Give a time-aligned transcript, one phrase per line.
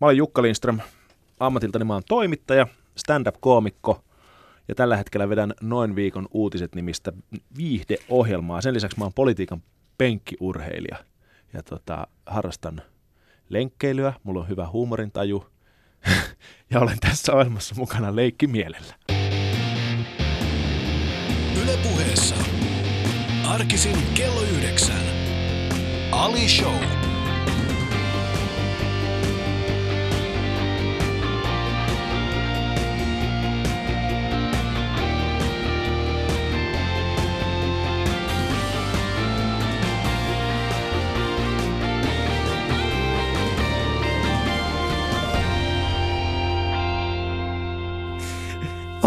[0.00, 0.80] Mä olen Jukka Lindström,
[1.40, 2.66] ammatiltani mä oon toimittaja,
[2.96, 4.04] stand-up-koomikko
[4.68, 7.12] ja tällä hetkellä vedän Noin viikon uutiset nimistä
[7.56, 8.60] viihdeohjelmaa.
[8.60, 9.62] Sen lisäksi mä oon politiikan
[9.98, 10.96] penkkiurheilija
[11.52, 12.82] ja tota, harrastan
[13.48, 15.46] lenkkeilyä, mulla on hyvä huumorintaju
[16.70, 18.94] ja olen tässä ohjelmassa mukana leikkimielellä.
[21.62, 22.36] Yle puheessa.
[23.48, 25.04] Arkisin kello yhdeksän.
[26.12, 26.99] Ali Show.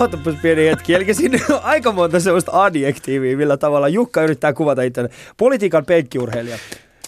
[0.04, 0.94] Ootapas pieni hetki.
[0.94, 6.58] Eli siinä on aika monta sellaista adjektiivia, millä tavalla Jukka yrittää kuvata itse politiikan penkkiurheilija,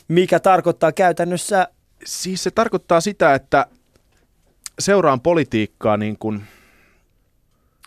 [0.07, 1.67] mikä tarkoittaa käytännössä...
[2.05, 3.65] Siis se tarkoittaa sitä, että
[4.79, 6.43] seuraan politiikkaa niin kuin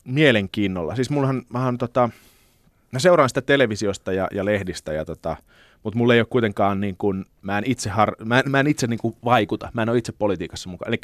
[0.05, 0.95] mielenkiinnolla.
[0.97, 2.11] Siis mullahan, mähän tota,
[2.91, 5.37] mä seuraan sitä televisiosta ja, ja lehdistä ja tota,
[5.89, 8.67] mutta mulla ei ole kuitenkaan, niin kuin, mä en itse, har, mä en, mä en
[8.67, 10.89] itse niin kuin vaikuta, mä en ole itse politiikassa mukaan.
[10.89, 11.01] Eli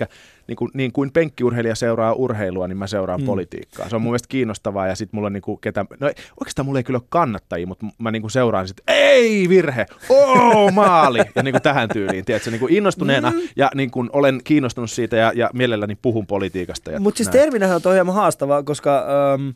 [0.49, 3.27] niin kuin, niin kuin penkkiurheilija seuraa urheilua, niin mä seuraan mm.
[3.27, 3.89] politiikkaa.
[3.89, 6.07] Se on mun mielestä kiinnostavaa ja sitten mulla on niin kuin ketä, no
[6.41, 10.71] oikeastaan mulla ei kyllä ole kannattajia, mutta mä niin kuin seuraan sitten, ei virhe, oo
[10.71, 13.41] maali, ja niin kuin tähän tyyliin, tiedätkö, niin kuin innostuneena mm.
[13.57, 17.01] ja niin kuin olen kiinnostunut siitä ja, ja mielelläni puhun politiikasta.
[17.01, 19.07] Mutta siis terminähän on tosiaan haastavaa, koska...
[19.35, 19.49] Ähm,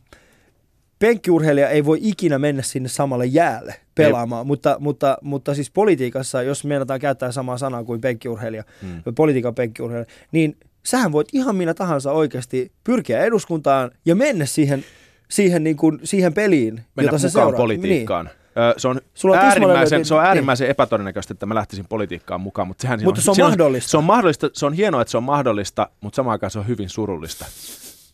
[0.99, 6.65] penkkiurheilija ei voi ikinä mennä sinne samalle jäälle pelaamaan, mutta, mutta, mutta siis politiikassa, jos
[6.65, 9.15] meinataan käyttää samaa sanaa kuin penkkiurheilija, hmm.
[9.15, 14.85] politiikan penkkiurheilija, niin sähän voit ihan minä tahansa oikeasti pyrkiä eduskuntaan ja mennä siihen,
[15.29, 17.57] siihen, niin kuin, siihen peliin, mennä jota sä seuraat.
[17.57, 18.27] politiikkaan.
[18.27, 18.39] Niin.
[18.77, 20.71] Se on, Sulla on äärimmäisen, se on äärimmäisen niin.
[20.71, 23.91] epätodennäköistä, että mä lähtisin politiikkaan mukaan, mutta sehän mutta on, se on mahdollista.
[23.91, 26.69] Se on mahdollista, se on hienoa, että se on mahdollista, mutta samaan aikaan se on
[26.69, 27.47] hyvin surullista,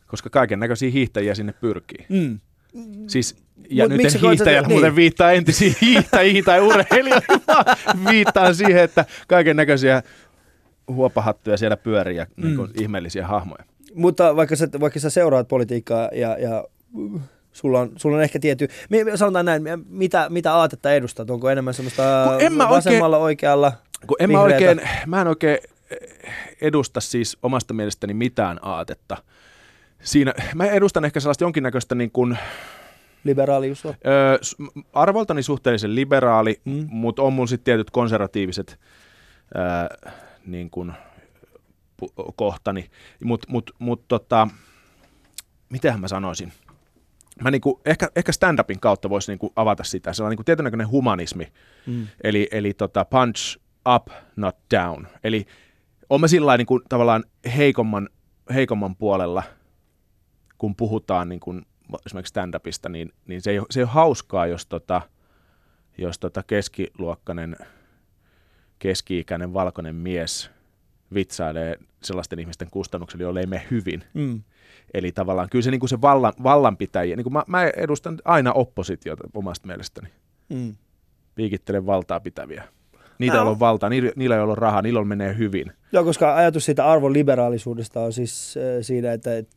[0.06, 2.06] koska kaiken näköisiä hiihtäjiä sinne pyrkii.
[2.08, 2.38] Mm.
[3.06, 3.36] Siis,
[3.70, 4.74] ja Mut nyt en hiihtäjällä niin.
[4.74, 7.64] muuten viittaa entisiin hiihtäjiin tai urheilijoihin, vaan
[8.10, 10.02] viittaan siihen, että kaiken näköisiä
[10.88, 12.44] huopahattuja siellä pyörii ja mm.
[12.44, 13.64] niin ihmeellisiä hahmoja.
[13.94, 16.64] Mutta vaikka sä, vaikka sä seuraat politiikkaa ja, ja
[17.52, 18.68] sulla on, sulla on ehkä tietty,
[19.14, 21.30] sanotaan näin, mitä, mitä aatetta edustat?
[21.30, 22.02] Onko enemmän semmoista
[22.40, 23.72] en vasemmalla, oikein, oikealla,
[24.06, 25.58] kun en mä, oikein, mä en oikein
[26.60, 29.16] edusta siis omasta mielestäni mitään aatetta
[30.04, 32.38] siinä, mä edustan ehkä sellaista jonkinnäköistä niin kuin,
[33.24, 33.92] Liberaalius Öö,
[34.92, 36.86] arvoltani suhteellisen liberaali, mm.
[36.90, 38.80] mutta on mun sitten tietyt konservatiiviset
[39.56, 40.12] öö,
[40.46, 40.92] niin kuin,
[42.02, 42.90] pu- kohtani.
[43.24, 44.48] Mutta mut, mut, tota,
[45.68, 46.52] mitenhän mä sanoisin?
[47.42, 50.12] Mä niinku, ehkä, ehkä stand-upin kautta voisi niinku avata sitä.
[50.12, 51.52] Se on niinku tietynlainen humanismi.
[51.86, 52.06] Mm.
[52.24, 53.58] Eli, eli tota punch
[53.94, 55.06] up, not down.
[55.24, 55.46] Eli
[56.10, 57.24] on mä sillä niinku, tavallaan
[57.56, 58.08] heikomman,
[58.54, 59.42] heikomman puolella–
[60.64, 61.66] kun puhutaan niin kuin
[62.06, 65.02] esimerkiksi stand-upista, niin, niin se, ei, se ei ole hauskaa, jos, tota,
[65.98, 67.56] jos tota keskiluokkainen,
[68.78, 70.50] keski-ikäinen valkoinen mies
[71.14, 74.04] vitsailee sellaisten ihmisten kustannuksella, joille ei mene hyvin.
[74.14, 74.42] Mm.
[74.94, 78.52] Eli tavallaan kyllä se, niin kuin se vallan, vallanpitäjiä, niin kuin mä, mä edustan aina
[78.52, 80.08] oppositiota omasta mielestäni.
[80.48, 80.74] Mm.
[81.34, 82.64] Piikittelen valtaa pitäviä.
[83.18, 83.50] Niitä, no.
[83.50, 85.72] on valtaa, niillä, ei ole rahaa, niillä menee hyvin.
[85.92, 89.56] Joo, koska ajatus siitä arvoliberaalisuudesta on siis äh, siinä, että, että,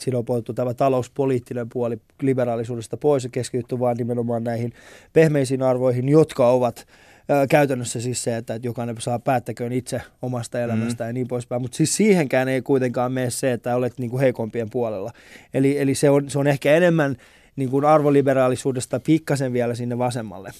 [0.00, 4.72] siinä on pohdittu tämä talouspoliittinen puoli liberaalisuudesta pois ja keskitytty vaan nimenomaan näihin
[5.12, 6.86] pehmeisiin arvoihin, jotka ovat
[7.30, 11.08] äh, käytännössä siis se, että, että jokainen saa päättäköön itse omasta elämästä mm.
[11.08, 11.62] ja niin poispäin.
[11.62, 15.12] Mutta siis siihenkään ei kuitenkaan mene se, että olet niin kuin heikompien puolella.
[15.54, 17.16] Eli, eli se, on, se on ehkä enemmän
[17.56, 20.50] niin kuin arvoliberaalisuudesta pikkasen vielä sinne vasemmalle.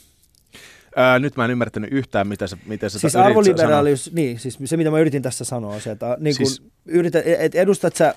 [0.98, 4.76] Ää, nyt mä en ymmärtänyt yhtään, mitä sä, mitä sä Siis arvoliberaalius, niin, siis se
[4.76, 8.14] mitä mä yritin tässä sanoa on se, että niin kun siis, yrität, et edustat sä,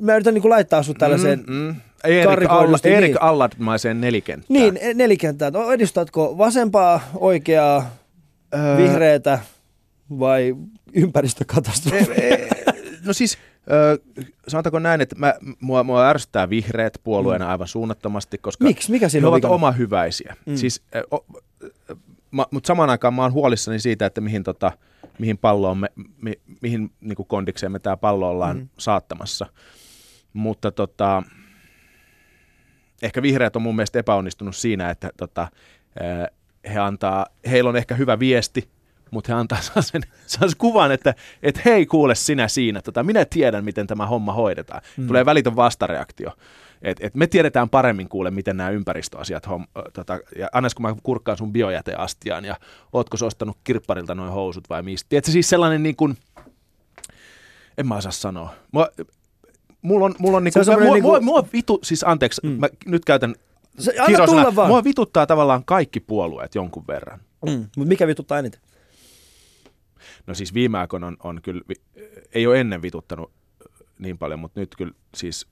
[0.00, 1.76] mä yritän niin kuin laittaa sut tällaiseen mm, mm.
[2.04, 3.22] Erik, Alla, Erik niin.
[3.22, 4.60] Alladmaiseen nelikenttään.
[4.60, 5.52] Niin, nelikenttään.
[5.52, 7.96] No, edustatko vasempaa, oikeaa,
[8.54, 9.38] öö, vihreätä
[10.18, 10.56] vai
[10.94, 12.14] ympäristökatastrofia?
[12.14, 12.48] E, e,
[13.04, 13.38] no siis
[13.72, 13.96] Öö,
[14.48, 17.50] sanotaanko näin, että mä, mua, mua ärsyttää vihreät puolueena mm.
[17.50, 18.90] aivan suunnattomasti, koska Miksi?
[18.90, 20.36] Mikä he ovat oma hyväisiä.
[20.46, 20.56] Mm.
[20.56, 20.82] Siis,
[22.50, 24.72] mutta samaan aikaan mä oon huolissani siitä, että mihin, tota,
[25.18, 25.88] mihin palloon me,
[26.22, 28.68] mi, mihin niin kondikseen me tämä pallo ollaan mm.
[28.78, 29.46] saattamassa.
[30.32, 31.22] Mutta tota,
[33.02, 35.48] ehkä vihreät on mun mielestä epäonnistunut siinä, että tota,
[36.74, 38.68] he antaa, heillä on ehkä hyvä viesti,
[39.10, 43.64] mutta he antaa sen, sen kuvan, että et hei kuule sinä siinä, tota, minä tiedän
[43.64, 44.82] miten tämä homma hoidetaan.
[44.96, 45.06] Mm.
[45.06, 46.30] Tulee välitön vastareaktio.
[46.82, 50.94] Et, et me tiedetään paremmin kuule, miten nämä ympäristöasiat, hom, tota, ja annas kun mä
[51.02, 52.56] kurkkaan sun biojäteastiaan, ja
[52.92, 55.08] ootko sä ostanut kirpparilta noin housut vai mistä.
[55.08, 56.16] Tiedätkö siis sellainen niin kuin,
[57.78, 58.54] en mä osaa sanoa.
[58.72, 58.88] Mua,
[59.82, 62.40] mulla on, mulla on niinku, Se on semmoinen mua, niinku- mua, mua vitu, siis anteeksi,
[62.44, 62.50] Mm.
[62.50, 63.34] mä nyt käytän
[63.78, 64.68] Se, anna tulla vaan.
[64.68, 67.20] mua vituttaa tavallaan kaikki puolueet jonkun verran.
[67.46, 67.50] Mm.
[67.76, 68.60] Mutta mikä vituttaa eniten?
[70.30, 72.02] No siis viime aikoina on, on kyllä, vi-
[72.34, 73.30] ei ole ennen vituttanut
[73.98, 75.46] niin paljon, mutta nyt kyllä siis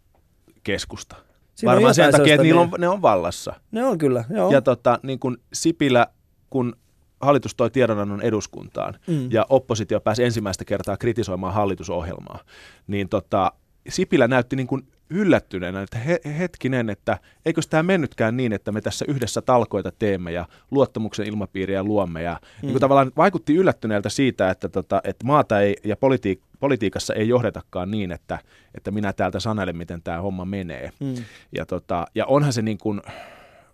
[0.62, 1.16] keskusta.
[1.54, 3.52] Siinä Varmaan sen takia, että niillä on, niin- ne on vallassa.
[3.70, 4.50] Ne on kyllä, joo.
[4.52, 6.06] Ja tota, niin kun Sipilä,
[6.50, 6.76] kun
[7.20, 9.28] hallitus toi tiedonannon eduskuntaan Mm.
[9.32, 12.38] ja oppositio pääsi ensimmäistä kertaa kritisoimaan hallitusohjelmaa,
[12.86, 13.52] niin tota,
[13.88, 18.80] Sipilä näytti niin kuin yllättyneenä, että he, hetkinen, että eikö tämä mennytkään niin, että me
[18.80, 22.22] tässä yhdessä talkoita teemme ja luottamuksen ilmapiiriä luomme.
[22.22, 22.62] Ja mm.
[22.62, 27.28] niin kuin tavallaan vaikutti yllättyneeltä siitä, että, tota, että maata ei, ja politiik, politiikassa ei
[27.28, 28.38] johdetakaan niin, että,
[28.74, 30.90] että minä täältä sanelen, miten tämä homma menee.
[31.00, 31.14] Mm.
[31.52, 33.02] Ja, tota, ja onhan se niin kuin,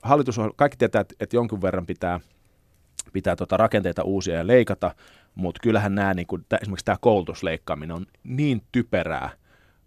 [0.02, 2.20] hallitus on, kaikki tietää, että, että jonkun verran pitää,
[3.12, 4.94] pitää tota rakenteita uusia ja leikata,
[5.34, 9.30] mutta kyllähän nämä, niin kuin, esimerkiksi tämä koulutusleikkaaminen on niin typerää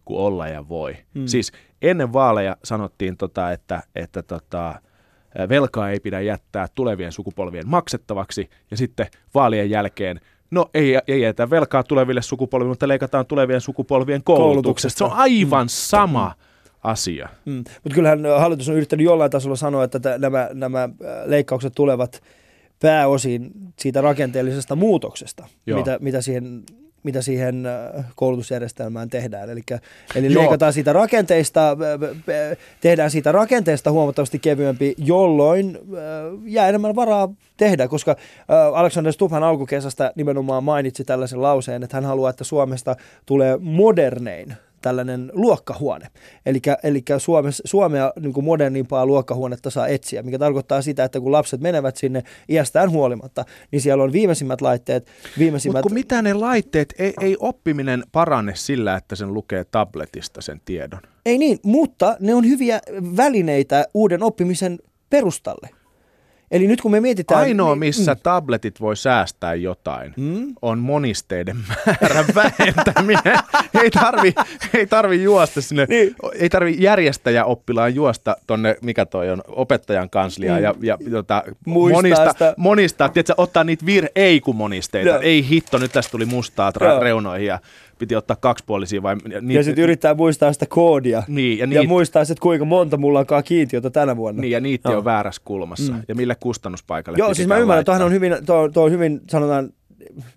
[0.07, 0.97] kuin olla ja voi.
[1.13, 1.21] Mm.
[1.21, 1.27] Mm.
[1.27, 1.51] Siis
[1.81, 4.81] ennen vaaleja sanottiin, tota, että, että tota,
[5.49, 10.19] velkaa ei pidä jättää tulevien sukupolvien maksettavaksi, ja sitten vaalien jälkeen
[10.51, 14.97] No ei, ei jätä velkaa tuleville sukupolville, mutta leikataan tulevien sukupolvien koulutuksesta.
[14.97, 16.33] Se on aivan sama
[16.83, 17.29] asia.
[17.45, 17.57] Mm.
[17.57, 20.89] Mutta kyllähän hallitus on yrittänyt jollain tasolla sanoa, että tä- nämä, nämä
[21.25, 22.23] leikkaukset tulevat
[22.81, 25.79] pääosin siitä rakenteellisesta muutoksesta, Joo.
[25.79, 26.63] mitä, mitä siihen
[27.07, 29.49] mitä siihen äh, koulutusjärjestelmään tehdään.
[29.49, 29.79] Elikkä,
[30.15, 30.41] eli Joo.
[30.41, 31.77] leikataan siitä rakenteista, äh,
[32.51, 35.79] äh, tehdään siitä rakenteesta huomattavasti kevyempi, jolloin
[36.45, 38.15] jää enemmän varaa tehdä, koska
[38.73, 42.95] Alexander Stubbhan alkukesästä nimenomaan mainitsi tällaisen lauseen, että hän haluaa, että Suomesta
[43.25, 44.53] tulee modernein
[44.87, 46.07] tällainen luokkahuone.
[46.83, 51.61] Eli Suomessa, Suomea niin kuin modernimpaa luokkahuonetta saa etsiä, mikä tarkoittaa sitä, että kun lapset
[51.61, 55.07] menevät sinne iästään huolimatta, niin siellä on viimeisimmät laitteet,
[55.39, 55.75] viimeisimmät...
[55.75, 60.61] Mutta kun mitä ne laitteet, ei, ei oppiminen parane sillä, että sen lukee tabletista sen
[60.65, 60.99] tiedon.
[61.25, 62.79] Ei niin, mutta ne on hyviä
[63.17, 64.79] välineitä uuden oppimisen
[65.09, 65.69] perustalle.
[66.51, 67.41] Eli nyt kun me mietitään...
[67.41, 70.55] Ainoa, niin- missä targetit voi säästää jotain, Mm.
[70.61, 73.37] on monisteiden määrän vähentäminen.
[73.83, 74.33] ei tarvi,
[74.73, 76.15] ei tarvi juosta sinne, Niin.
[76.39, 80.63] ei tarvi järjestäjäoppilaan juosta tonne, mikä toi on, opettajan kanslia Mm.
[80.63, 82.53] ja, ja jota, Muistaa monista, sitä.
[82.57, 85.09] monistaa, tiedätkö, ottaa niitä vir, ei kun monisteita.
[85.09, 85.19] Joo.
[85.21, 87.59] Ei hitto, nyt tästä tuli mustaa tra- reunoihin ja
[87.97, 89.15] piti ottaa kaksipuolisia vai...
[89.29, 91.23] Ja niitä- sitten yrittää muistaa sitä koodia.
[91.27, 94.41] Niin, ja, Ja niit, muistaa, että kuinka monta mulla onkaan kiintiötä tänä vuonna.
[94.41, 95.93] niin, ja niitä on väärässä kulmassa.
[95.93, 96.01] Mm.
[96.07, 99.69] Ja mille kustannuspaikalle Joo, siis mä ymmärrän, tuohan on hyvin, tuo, tuo on hyvin, sanotaan,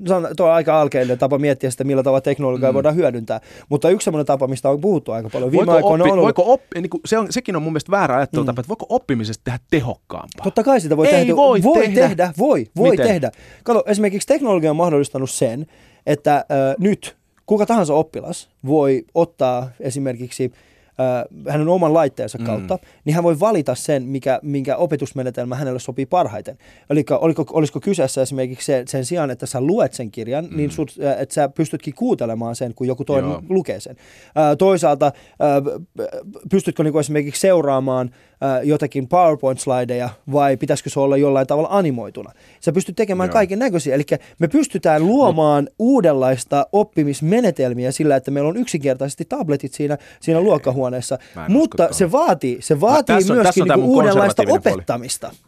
[0.07, 2.75] sanotaan, tuo on aika alkeellinen tapa miettiä sitä, millä tavalla teknologiaa mm.
[2.75, 3.41] voidaan hyödyntää.
[3.69, 6.25] Mutta yksi sellainen tapa, mistä on puhuttu aika paljon viime Voiko, aikoina oppi, on ollut,
[6.25, 8.61] voiko oppi, niin kuin, se on, sekin on mun mielestä väärä ajattelutapa, mm.
[8.61, 10.45] että voiko oppimisesta tehdä tehokkaampaa?
[10.45, 11.37] Totta kai sitä voi Ei tehdä.
[11.37, 12.01] voi voi tehdä.
[12.01, 12.33] tehdä.
[12.39, 13.07] Voi, voi Miten?
[13.07, 13.31] tehdä.
[13.65, 15.67] Kato, esimerkiksi teknologia on mahdollistanut sen,
[16.07, 16.45] että äh,
[16.79, 17.17] nyt
[17.51, 20.53] kuka tahansa oppilas voi ottaa esimerkiksi
[21.01, 22.45] äh, hänen oman laitteensa Mm.
[22.45, 26.59] kautta, niin hän voi valita sen, mikä, minkä opetusmenetelmä hänelle sopii parhaiten.
[26.91, 30.57] Eli oliko, olisiko kyseessä esimerkiksi se, sen sijaan, että sä luet sen kirjan, mm.
[30.57, 33.43] niin sut, äh, että sä pystytkin kuuntelemaan sen, kun joku toinen Joo.
[33.49, 33.97] lukee sen.
[34.27, 36.03] Äh, toisaalta äh,
[36.51, 38.30] pystytkö niinku esimerkiksi seuraamaan äh,
[38.63, 42.33] jotakin PowerPoint-slideja vai pitäisikö se olla jollain tavalla animoituna?
[42.61, 43.33] Sä pystyt tekemään Joo.
[43.33, 43.95] kaiken näköisiä.
[43.95, 44.03] Eli
[44.39, 51.19] me pystytään luomaan uudenlaista oppimismenetelmiä sillä, että meillä on yksinkertaisesti tabletit siinä, siinä luokkahuoneessa.
[51.49, 55.41] Mutta se vaatii, se vaatii tässä on- tässä myöskin on tää niinku uudenlaista konservatiivinen puoli.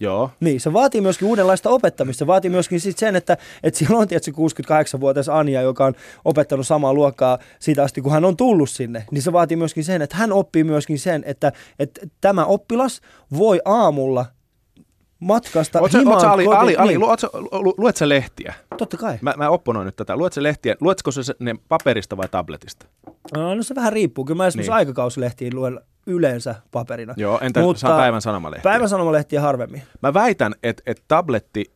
[0.00, 0.30] Joo.
[0.40, 2.18] Niin, se vaatii myöskin uudenlaista opettamista.
[2.18, 6.66] Se vaatii myöskin sit sen, että, että siellä on tietysti 68-vuotias Anja, joka on opettanut
[6.66, 9.04] samaa luokkaa siitä asti, kun hän on tullut sinne.
[9.10, 13.00] Niin se vaatii myöskin sen, että hän oppii myöskin sen, että, että tämä oppilas
[13.38, 14.26] voi aamulla
[15.20, 17.96] matkasta Oot sä, himaan oot sä, Ali, kotiin- Ali, Ali niin, luet, sä, lu, luet
[17.96, 18.54] sä lehtiä?
[18.78, 19.18] Totta kai.
[19.20, 20.16] Mä, mä opponoin nyt tätä.
[20.16, 20.76] Luet sä lehtiä?
[20.80, 22.86] Luetko sä ne paperista vai tabletista?
[23.34, 24.24] No, no se vähän riippuu.
[24.24, 24.76] Kyllä mä esimerkiksi Niin.
[24.76, 27.14] aikakauslehtiin luen yleensä paperina.
[27.16, 28.70] Joo, entä Mutta päivän sanomalehtiä?
[28.70, 29.82] Päivän sanomalehtiä harvemmin.
[30.02, 31.72] Mä väitän, että et tabletti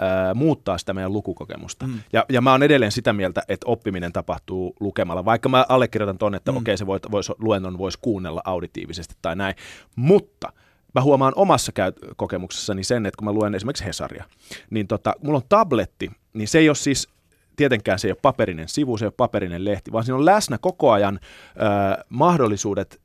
[0.00, 1.86] ää, muuttaa sitä meidän lukukokemusta.
[1.86, 1.98] Mm.
[2.12, 5.24] Ja, ja mä oon edelleen sitä mieltä, että oppiminen tapahtuu lukemalla.
[5.24, 6.58] Vaikka mä allekirjoitan ton, että mm.
[6.58, 9.54] okei, se voit, vois, luennon voisi kuunnella auditiivisesti tai näin.
[9.96, 10.52] Mutta
[10.94, 14.24] mä huomaan omassa käy- kokemuksessani sen, että kun mä luen esimerkiksi Hesaria,
[14.70, 17.08] niin tota, mulla on tabletti, niin se ei ole siis
[17.56, 20.58] tietenkään se ei ole paperinen sivu, se ei ole paperinen lehti, vaan siinä on läsnä
[20.58, 23.01] koko ajan ö, mahdollisuudet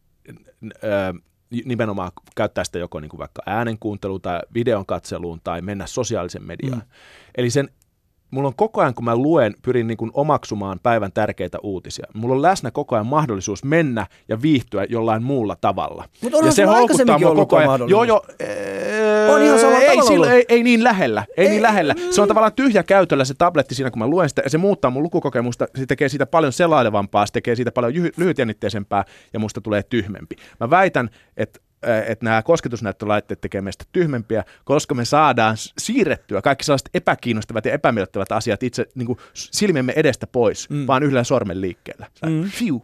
[1.65, 6.79] nimenomaan käyttää sitä joko niin kuin vaikka äänenkuunteluun tai videon katseluun tai mennä sosiaalisen mediaan.
[6.79, 6.91] Mm.
[7.35, 7.69] Eli sen
[8.31, 12.05] mulla on koko ajan, kun mä luen, pyrin niin kuin omaksumaan päivän tärkeitä uutisia.
[12.13, 16.05] Mulla on läsnä koko ajan mahdollisuus mennä ja viihtyä jollain muulla tavalla.
[16.21, 17.89] Mutta ja se houkuttaa mua koko ajan.
[17.89, 18.25] Joo, joo.
[18.39, 21.25] Ee, on ihan ei, silloin, ei, ei, niin lähellä.
[21.37, 21.95] Ei, ei niin lähellä.
[22.11, 24.91] Se on tavallaan tyhjä käytöllä se tabletti siinä, kun mä luen sitä, ja se muuttaa
[24.91, 25.67] mun lukukokemusta.
[25.75, 30.35] Se tekee siitä paljon selailevampaa, se tekee siitä paljon lyhytjännitteisempää, ja musta tulee tyhmempi.
[30.59, 31.59] Mä väitän, että
[32.07, 38.31] että nämä kosketusnäyttölaitteet tekee meistä tyhmempiä, koska me saadaan siirrettyä kaikki sellaiset epäkiinnostavat ja epämiellyttävät
[38.31, 40.87] asiat itse niin kuin silmiemme edestä pois, mm.
[40.87, 42.07] vaan yhdellä sormen liikkeellä.
[42.25, 42.43] Mm.
[42.43, 42.81] Fiu,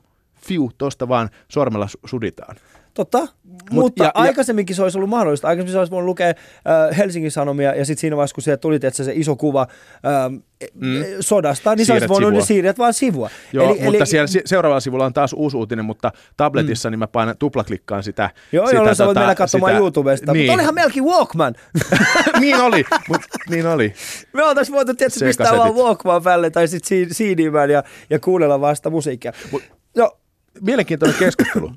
[0.48, 2.55] fiu, tuosta vaan sormella suditaan.
[2.93, 5.47] Totta, Mut, mutta ja, aikaisemminkin se olisi ollut mahdollista.
[5.47, 8.75] Aikaisemmin se olisi voinut lukea äh, Helsingin Sanomia ja sitten siinä vaiheessa, kun sieltä tuli
[8.75, 10.41] että se iso kuva äh,
[10.73, 11.03] mm.
[11.19, 12.45] sodasta, niin Siirret se olisi voinut sivua.
[12.45, 13.29] siirret vaan sivua.
[13.53, 16.91] Joo, eli, mutta eli, siellä seuraavalla sivulla on taas uusi uutinen, mutta tabletissa mm.
[16.91, 18.29] niin mä painan, tuplaklikkaan sitä.
[18.51, 20.33] Joo, sitä, joo, sä voit tota, mennä katsomaan sitä, YouTubesta.
[20.33, 20.45] Niin.
[20.45, 21.55] Mutta olihan melkein Walkman.
[22.39, 23.93] niin oli, mut, niin oli.
[24.33, 28.89] Me oltaisiin voitu tietysti pistää vaan Walkman päälle tai sitten cd ja, ja kuunnella vasta
[28.89, 29.33] musiikkia.
[29.51, 29.63] Mut,
[29.95, 30.19] Joo.
[30.62, 31.71] Mielenkiintoinen keskustelu.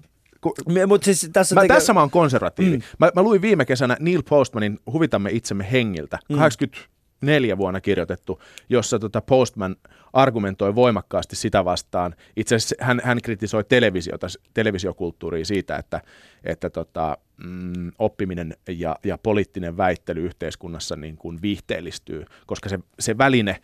[0.69, 1.75] Me, mut siis tässä, mä, teke...
[1.75, 2.76] tässä mä oon konservatiivi.
[2.76, 2.83] Mm.
[2.99, 6.37] Mä, mä luin viime kesänä Neil Postmanin Huvitamme itsemme hengiltä, mm.
[6.37, 9.76] 84 vuonna kirjoitettu, jossa tota Postman
[10.12, 12.14] argumentoi voimakkaasti sitä vastaan.
[12.37, 16.00] Itse asiassa hän, hän kritisoi televisiota, televisiokulttuuria siitä, että,
[16.45, 23.19] että tota, mm, oppiminen ja, ja poliittinen väittely yhteiskunnassa niin kuin viihteellistyy, koska se, se
[23.19, 23.61] väline,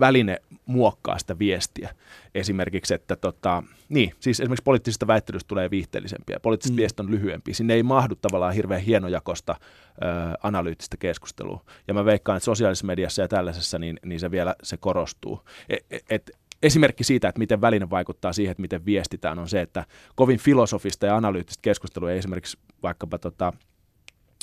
[0.00, 1.94] väline muokkaa sitä viestiä.
[2.34, 6.76] Esimerkiksi, että tota, niin, siis esimerkiksi poliittisesta väittelystä tulee viihteellisempiä, poliittisesta mm.
[6.76, 7.54] viestistä on lyhyempi.
[7.54, 10.04] Sinne ei mahdu tavallaan hirveän hienojakosta ö,
[10.42, 11.64] analyyttistä keskustelua.
[11.88, 15.40] Ja mä veikkaan, että sosiaalisessa mediassa ja tällaisessa, niin, niin se vielä se korostuu.
[15.68, 16.30] Et, et,
[16.64, 21.06] esimerkki siitä, että miten väline vaikuttaa siihen, että miten viestitään, on se, että kovin filosofista
[21.06, 23.52] ja analyyttistä keskustelua ei esimerkiksi vaikkapa tota,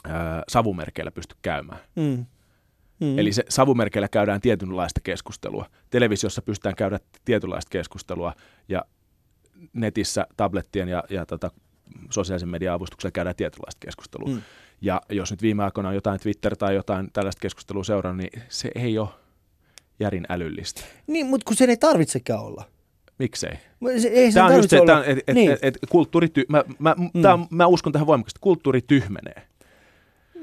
[0.07, 1.79] ää, savumerkeillä pysty käymään.
[1.95, 2.25] Mm.
[2.99, 3.19] Mm.
[3.19, 5.65] Eli se savumerkeillä käydään tietynlaista keskustelua.
[5.89, 8.33] Televisiossa pystytään käydä tietynlaista keskustelua
[8.69, 8.85] ja
[9.73, 11.51] netissä, tablettien ja, ja tota,
[12.09, 14.29] sosiaalisen median avustuksella käydään tietynlaista keskustelua.
[14.29, 14.41] Mm.
[14.81, 18.71] Ja jos nyt viime aikoina on jotain Twitter tai jotain tällaista keskustelua seurannut, niin se
[18.75, 19.09] ei ole
[20.01, 20.81] järin älyllistä.
[21.08, 22.63] Niin, mutta kun sen ei tarvitsekään olla.
[23.20, 23.53] Miksei?
[23.98, 25.51] Se, ei tämä on just se, et, et, niin.
[25.51, 27.48] et, et, kulttuuri ty, mä, mä, mm.
[27.50, 29.41] mä uskon tähän voimakkaasti, että kulttuuri tyhmenee.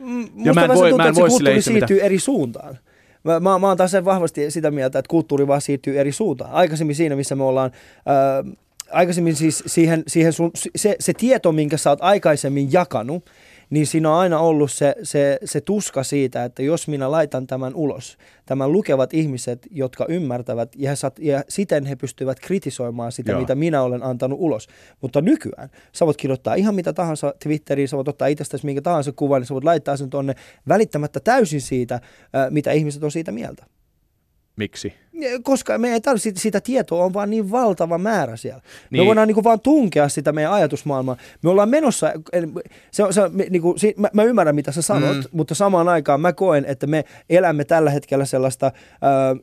[0.01, 2.07] Mm, ja mä en voi, tuntuu, mä en voi kulttuuri siirtyy mitä...
[2.07, 2.79] eri suuntaan.
[3.25, 6.53] Mä, mä, mä oon taas vahvasti sitä mieltä, että kulttuuri vaan siirtyy eri suuntaan.
[6.53, 7.71] Aikaisemmin siinä, missä me ollaan...
[7.97, 8.55] Äh,
[8.93, 13.31] aikaisemmin siis siihen, siihen sun, se, se tieto, minkä sä oot aikaisemmin jakanut,
[13.71, 17.75] niin siinä on aina ollut se, se, se tuska siitä, että jos minä laitan tämän
[17.75, 23.41] ulos, tämän lukevat ihmiset, jotka ymmärtävät ja, he, ja siten he pystyvät kritisoimaan sitä, Joo.
[23.41, 24.69] mitä minä olen antanut ulos.
[25.01, 29.13] Mutta nykyään sä voit kirjoittaa ihan mitä tahansa Twitteriin, sä voit ottaa itsestäsi minkä tahansa
[29.13, 30.35] kuvan, niin sä voit laittaa sen tuonne
[30.69, 32.01] välittämättä täysin siitä,
[32.51, 33.67] mitä ihmiset on siitä mieltä.
[34.57, 34.93] Miksi?
[35.43, 38.63] Koska me ei tarvitse sitä tietoa, on vaan niin valtava määrä siellä.
[38.91, 39.03] Niin.
[39.03, 41.17] Me voidaan niin kuin vaan tunkea sitä meidän ajatusmaailmaa.
[41.43, 42.13] Me ollaan menossa,
[42.91, 43.21] se, se,
[43.51, 45.23] niin kuin, mä, mä ymmärrän mitä sä sanot, mm.
[45.33, 48.73] mutta samaan aikaan mä koen, että me elämme tällä hetkellä sellaista, äh,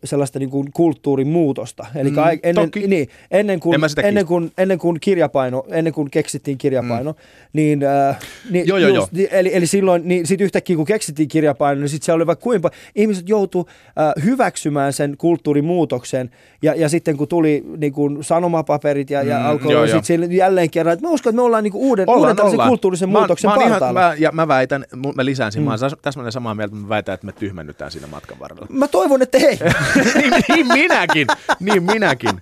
[0.04, 1.86] sellaista niin kuin kulttuurin muutosta.
[1.96, 7.12] Eli mm, ennen, niin, ennen, kuin, ennen, kuin, ennen kuin kirjapaino, ennen kuin keksittiin kirjapaino,
[7.12, 7.18] mm.
[7.54, 9.28] niin, äh, niin joo, joo, just, joo.
[9.32, 12.72] Eli, eli silloin, niin sit yhtäkkiä kun keksittiin kirjapaino, niin sitten se oli vaikka kuinka
[12.96, 16.30] ihmiset joutu äh, hyväksymään sen kulttuurin muutoksen.
[16.62, 20.70] Ja, ja sitten kun tuli niin kuin sanomapaperit ja, ja mm, alkoi joo, sitten jälleen
[20.70, 22.70] kerran, että mä uskon, että me ollaan niin kuin uuden, ollaan, uuden ollaan.
[22.70, 23.66] kulttuurisen mä, muutoksen mä.
[23.66, 25.68] Ihan, mä, ja mä väitän, mä lisään siinä, mm.
[25.68, 28.68] mä olen täsmälleen samaa mieltä, mä väitän, että me tyhmennytään siinä matkan varrella.
[28.70, 29.60] Mä toivon, että hei.
[30.16, 31.28] niin, niin minäkin,
[31.60, 32.42] niin minäkin.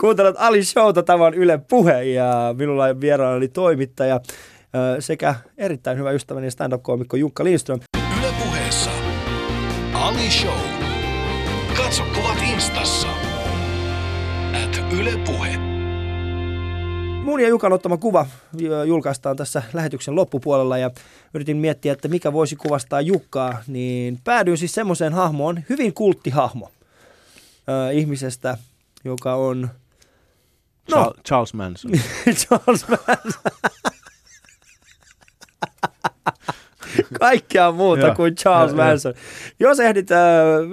[0.00, 4.20] Kuuntelet Ali Showta, tämä on Yle Puhe ja minulla on vieraana oli toimittaja
[5.00, 7.80] sekä erittäin hyvä ystäväni stand-up-koomikko Jukka Lindström.
[8.18, 8.90] Yle Puheessa
[9.94, 10.58] Ali Show.
[11.76, 12.02] Katso
[12.52, 13.08] instassa.
[14.64, 15.56] At Yle Puhe.
[17.24, 18.26] Mun ja Jukan ottama kuva
[18.86, 20.90] julkaistaan tässä lähetyksen loppupuolella ja
[21.34, 26.70] yritin miettiä, että mikä voisi kuvastaa Jukkaa, niin päädyin siis semmoiseen hahmoon, hyvin kulttihahmo
[27.68, 28.58] äh, ihmisestä,
[29.04, 29.68] joka on...
[30.90, 31.90] No, Charles Manson.
[32.46, 33.52] Charles Manson.
[37.20, 39.14] kaikkea muuta kuin Charles Manson.
[39.60, 40.18] Jos ehdit, äh,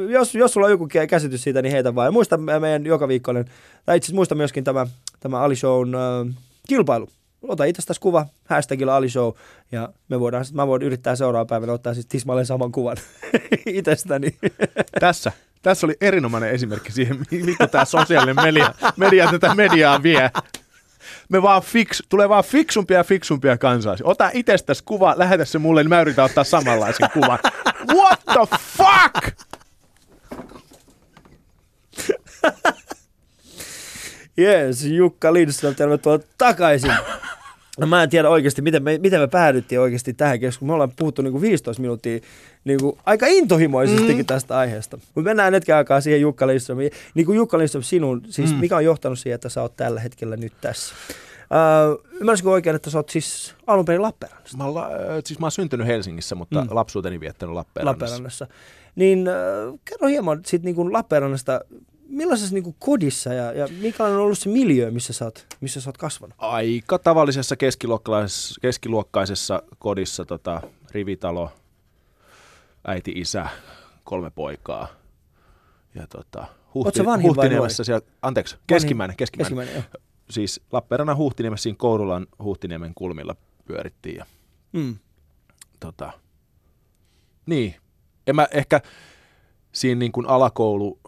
[0.09, 2.07] jos, jos sulla on joku käsitys siitä, niin heitä vaan.
[2.07, 3.45] Ja muista meidän joka viikkoinen,
[3.85, 4.87] tai itse muista myöskin tämä,
[5.19, 6.35] tämä Ali Shown äh,
[6.67, 7.09] kilpailu.
[7.41, 9.33] Ota itsestäsi kuva, hashtagilla Ali Show,
[9.71, 12.97] ja me voidaan, mä voin yrittää seuraavan päivänä ottaa siis tismalleen saman kuvan
[13.65, 14.37] itsestäni.
[14.99, 15.31] Tässä.
[15.61, 20.31] Tässä oli erinomainen esimerkki siihen, mitä tämä sosiaalinen media, media tätä mediaa vie
[21.29, 24.07] me vaan fix, tulee vaan fiksumpia ja fiksumpia kansalaisia.
[24.07, 27.39] Ota itsestäsi kuva, lähetä se mulle, niin mä yritän ottaa samanlaisen kuvan.
[27.93, 29.39] What the fuck?
[34.37, 36.93] Jees, Jukka Lindström, tervetuloa takaisin.
[37.79, 40.69] No mä en tiedä oikeasti, miten me, miten me päädyttiin oikeasti tähän keskusteluun.
[40.69, 42.19] Me ollaan puhuttu niinku 15 minuuttia
[42.63, 44.25] niinku aika intohimoisestikin mm.
[44.25, 44.97] tästä aiheesta.
[44.97, 46.91] Mutta mennään hetken aikaa siihen Jukka Lindströmiin.
[47.13, 48.59] Niin kuin Jukka Lindström, sinun, siis mm.
[48.59, 50.95] mikä on johtanut siihen, että sä oot tällä hetkellä nyt tässä?
[51.49, 54.57] Uh, ymmärsikö oikein, että sä oot siis alun perin Lappeenrannasta?
[54.57, 54.89] Mä, la,
[55.25, 56.67] siis mä oon syntynyt Helsingissä, mutta mm.
[56.71, 58.05] lapsuuteni viettänyt Lappeenrannassa.
[58.05, 58.47] Lappeenrannassa.
[58.95, 59.25] Niin
[59.69, 61.61] uh, kerro hieman sit niin Lappeenrannasta,
[62.09, 65.89] millaisessa niin kodissa ja, ja mikä on ollut se miljö, missä sä oot, missä sä
[65.89, 66.35] oot kasvanut?
[66.37, 70.61] Aika tavallisessa keskiluokkaisessa, keskiluokkaisessa kodissa, tota,
[70.91, 71.51] rivitalo,
[72.87, 73.47] äiti, isä,
[74.03, 74.87] kolme poikaa.
[75.95, 79.67] Ja tota, huhti, huhtiniemessä siellä, anteeksi, keskimmäinen, keskimmäinen.
[79.67, 83.35] keskimmäinen siis Lappeenrannan Huhtiniemessä siinä Kourulan Huhtiniemen kulmilla
[83.65, 84.15] pyörittiin.
[84.15, 84.25] Ja,
[84.73, 84.97] mm.
[85.79, 86.11] tota,
[87.45, 87.75] niin,
[88.27, 88.81] en mä ehkä
[89.71, 90.99] siinä niin kuin alakoulu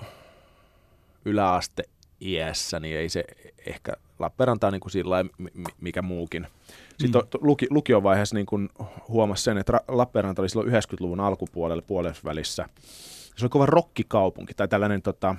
[1.25, 1.83] yläaste
[2.21, 3.25] iässä, niin ei se
[3.65, 5.25] ehkä Lappeenranta niin kuin sillä
[5.81, 6.47] mikä muukin.
[6.99, 7.39] Sitten mm.
[7.41, 8.69] luki, lukiovaiheessa niin kuin
[9.07, 12.69] huomasi sen, että Lappeenranta oli silloin 90-luvun alkupuolella puolessa välissä.
[13.35, 15.35] Se oli kova rokkikaupunki tai tällainen, tota,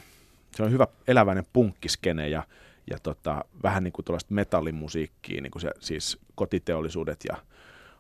[0.57, 2.43] se on hyvä eläväinen punkkiskene ja
[2.91, 7.37] ja tota, vähän niin kuin tuollaista metallimusiikkia, niin kuin se, siis kotiteollisuudet ja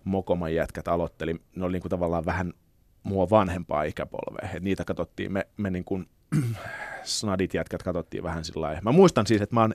[0.04, 2.52] Mokoman jätkät aloitteli, ne oli niin kuin tavallaan vähän
[3.02, 4.50] mua vanhempaa ikäpolvea.
[4.54, 6.06] Et niitä katsottiin, me, me niin kuin,
[7.04, 8.80] snadit jätkät katsottiin vähän sillä lailla.
[8.82, 9.74] Mä muistan siis, että mä oon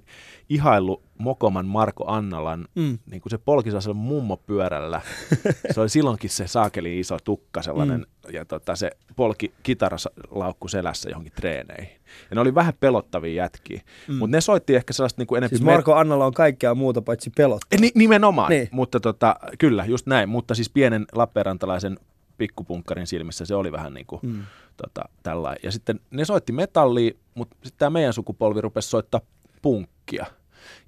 [0.50, 2.98] ihaillut Mokoman Marko Annalan, mm.
[3.12, 5.02] niin kuin se polki sellaisella mummopyörällä.
[5.74, 8.34] se oli silloinkin se saakeli iso tukka sellainen, mm.
[8.34, 11.98] ja tota, se polki kitaralaukku selässä johonkin treeneihin.
[12.30, 14.16] Ja ne oli vähän pelottavia jätkiä, mm.
[14.16, 15.50] mutta ne soitti ehkä sellaista niin kuin enemmän...
[15.50, 16.00] Siis Marko me...
[16.00, 17.82] Annalla on kaikkea muuta paitsi pelottavaa.
[17.82, 18.68] Ni- nimenomaan, niin.
[18.72, 20.30] mutta tota, kyllä, just näin.
[20.30, 22.00] Mutta siis pienen Lappeenrantalaisen
[22.38, 24.44] pikkupunkkarin silmissä se oli vähän niin kuin mm.
[24.78, 25.60] tota, tällainen.
[25.64, 29.22] Ja sitten ne soitti metallia, mutta sitten tämä meidän sukupolvi rupesi soittaa
[29.62, 30.26] punkkia.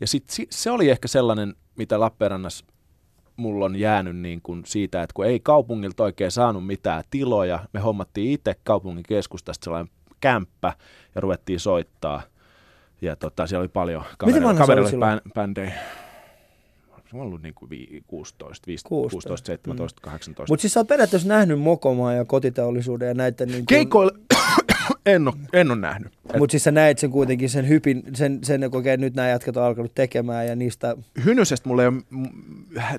[0.01, 2.65] Ja sitten se oli ehkä sellainen, mitä Lappeenrannassa
[3.35, 7.79] mulla on jäänyt niin kuin siitä, että kun ei kaupungilta oikein saanut mitään tiloja, me
[7.79, 10.73] hommattiin itse kaupungin keskustasta sellainen kämppä
[11.15, 12.21] ja ruvettiin soittaa.
[13.01, 15.73] Ja tota, siellä oli paljon kavereilla, kavereilla bändejä
[17.09, 17.69] se on ollut niin kuin
[18.07, 20.11] 16, 15, 16, 17, mm.
[20.11, 20.51] 18.
[20.51, 23.45] Mutta siis sä oot periaatteessa nähnyt Mokomaa ja kotiteollisuuden ja näitä...
[23.45, 23.65] Niin kuin...
[23.65, 24.11] Keikoilla
[25.05, 26.13] en ole, en ole nähnyt.
[26.37, 29.63] Mutta siis sä näet sen kuitenkin, sen hypin, sen, sen kun nyt nämä jätkät on
[29.63, 30.97] alkanut tekemään ja niistä...
[31.25, 32.03] Hynysestä mulla ei ole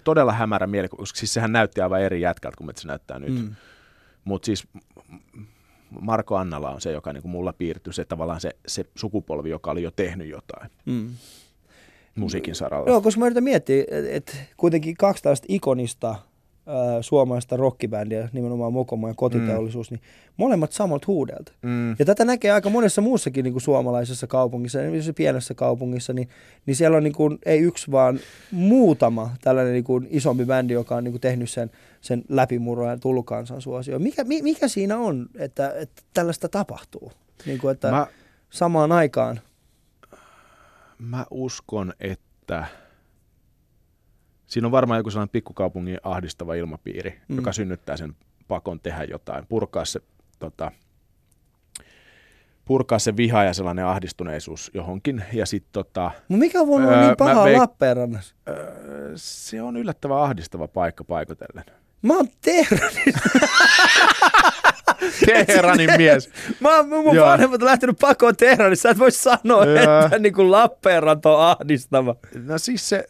[0.05, 3.35] todella hämärä mieli, koska siis sehän näytti aivan eri jätkältä kuin se näyttää nyt.
[3.35, 3.55] Mm.
[4.25, 4.69] Mutta siis
[6.01, 9.71] Marko Annala on se, joka niin kuin mulla piirtyi, se tavallaan se, se sukupolvi, joka
[9.71, 10.71] oli jo tehnyt jotain.
[10.87, 11.11] Mm
[12.21, 12.91] musiikin saralla.
[12.91, 16.17] Joo, koska mä yritän miettiä, että et kuitenkin kaksi tällaista ikonista
[16.67, 19.95] ää, suomalaista rockibändiä, nimenomaan Mokoma ja kotiteollisuus, mm.
[19.95, 20.03] niin
[20.37, 21.53] molemmat samalta huudelta.
[21.63, 21.91] Mm.
[21.99, 26.29] Ja tätä näkee aika monessa muussakin niin kuin suomalaisessa kaupungissa, niin pienessä kaupungissa, niin,
[26.67, 28.21] niin siellä on niin kuin, ei yksi, vaan
[28.53, 32.99] muutama tällainen niin kuin isompi bändi, joka on niin kuin tehnyt sen, sen läpimurron ja
[32.99, 33.99] tullut kansan suosio.
[33.99, 37.13] Mikä, mikä siinä on, että, että tällaista tapahtuu?
[37.47, 38.07] Niin kuin, että mä...
[38.51, 39.41] samaan aikaan
[41.01, 42.67] Mä uskon, että
[44.47, 47.37] siinä on varmaan joku sellainen pikkukaupungin ahdistava ilmapiiri, mm.
[47.37, 48.17] joka synnyttää sen
[48.49, 50.01] pakon tehdä jotain, purkaa se,
[50.39, 50.73] tota,
[52.65, 55.25] purkaa se viha ja sellainen ahdistuneisuus johonkin.
[55.33, 58.35] Ja sit, tota, no mikä on voinut öö, niin paha veik- Lappeenrannassa?
[58.49, 61.65] Öö, se on yllättävän ahdistava paikka paikotellen.
[62.03, 63.31] Mä oon Teheranissa.
[65.27, 66.31] Teheranin mies.
[66.61, 67.27] Mä, mun Joo.
[67.27, 68.83] vanhemmat lähtenyt pakoon Teheranissa.
[68.83, 70.05] Sä et voi sanoa, Joo.
[70.05, 72.17] että niin kuin Lappeenranta on ahdistava.
[72.45, 73.07] No siis se...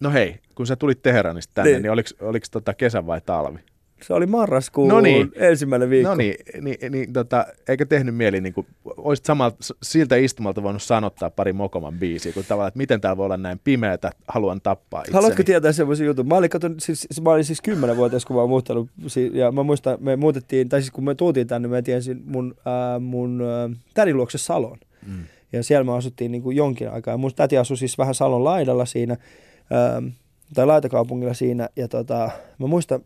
[0.00, 3.58] No hei, kun sä tulit Teheranista tänne, niin, niin oliko, oliko tota kesä vai talvi?
[4.02, 5.32] Se oli marraskuun no niin.
[5.34, 6.10] ensimmäinen viikko.
[6.10, 10.82] No niin, niin, niin tota, eikö tehnyt mieli, niin kuin, olisit samalta, siltä istumalta voinut
[10.82, 15.00] sanottaa pari Mokoman biisiä, kun tavallaan, että miten täällä voi olla näin pimeätä, haluan tappaa
[15.00, 15.14] itseni.
[15.14, 16.28] Haluatko tietää semmoisen jutun?
[16.28, 18.88] Mä olin, katon, siis, mä olin siis kymmenenvuotias, kun mä olin muuttanut,
[19.32, 23.00] ja mä muistan, me muutettiin, tai siis kun me tultiin tänne, mä tiesin mun, äh,
[23.00, 24.78] mun äh, tädin luokse Salon.
[25.06, 25.24] Mm.
[25.52, 27.14] Ja siellä me asuttiin niin kuin jonkin aikaa.
[27.14, 30.12] Ja mun täti asui siis vähän Salon laidalla siinä, äh,
[30.54, 33.00] tai laitakaupungilla siinä, ja tota, mä muistan,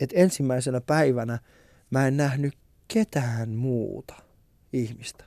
[0.00, 1.38] että ensimmäisenä päivänä
[1.90, 2.54] mä en nähnyt
[2.88, 4.14] ketään muuta
[4.72, 5.24] ihmistä.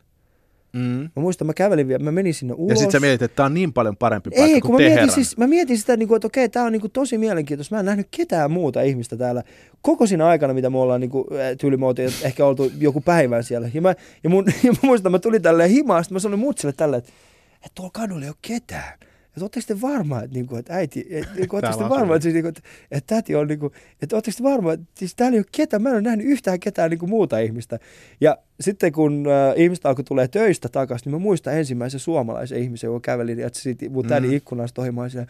[0.74, 1.10] Mm.
[1.16, 2.70] Mä muistan, mä kävelin vielä, mä menin sinne ulos.
[2.70, 4.90] Ja sitten sä mietit, että tämä on niin paljon parempi paikka Ei, kuin kun mä
[4.90, 7.76] mietin, siis, mä mietin sitä, niin kuin, että okei, tämä on niin kuin, tosi mielenkiintoista.
[7.76, 9.44] Mä en nähnyt ketään muuta ihmistä täällä
[9.82, 11.26] koko siinä aikana, mitä me ollaan niin kuin,
[11.60, 13.70] tyyli, me oltiin, ehkä oltu joku päivän siellä.
[13.74, 16.74] Ja mä, ja mun, ja mä muistan, mä tulin tälleen himaan, sitten mä sanoin mutsille
[16.74, 17.12] tälleen, että,
[17.56, 19.00] että tuolla kadulla ei ole ketään
[19.34, 22.16] että ootteko te varma, että, niin kuin, että äiti, että, niin kuin, ootteko te varma,
[22.16, 24.86] että, siis, niin kuin, että, että täti on, niin kuin, että ootteko te varma, että
[24.96, 27.80] siis täällä ei ole ketään, mä en ole nähnyt yhtään ketään niin kuin muuta ihmistä.
[28.22, 32.88] Ja sitten kun äh, ihmistä alkoi tulee töistä takaisin, niin mä muistan ensimmäisen suomalaisen ihmisen,
[32.88, 34.34] joka käveli, että sitten mun tädi mm.
[34.34, 35.28] ikkunasta ohi, mä olin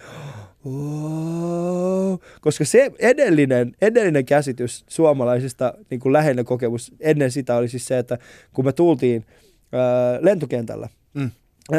[2.41, 7.97] koska se edellinen, edellinen käsitys suomalaisista niin kuin läheinen kokemus ennen sitä oli siis se,
[7.97, 8.17] että
[8.53, 9.25] kun me tultiin
[9.73, 10.89] äh, lentokentällä,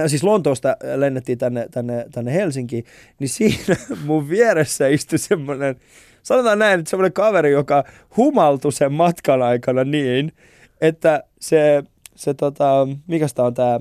[0.06, 2.84] siis Lontoosta lennettiin tänne, tänne, tänne Helsinkiin,
[3.18, 5.76] niin siinä mun vieressä istui semmoinen,
[6.22, 7.84] sanotaan näin, että semmoinen kaveri, joka
[8.16, 10.32] humaltui sen matkan aikana niin,
[10.80, 11.82] että se,
[12.14, 13.80] se tota, mikä on tämä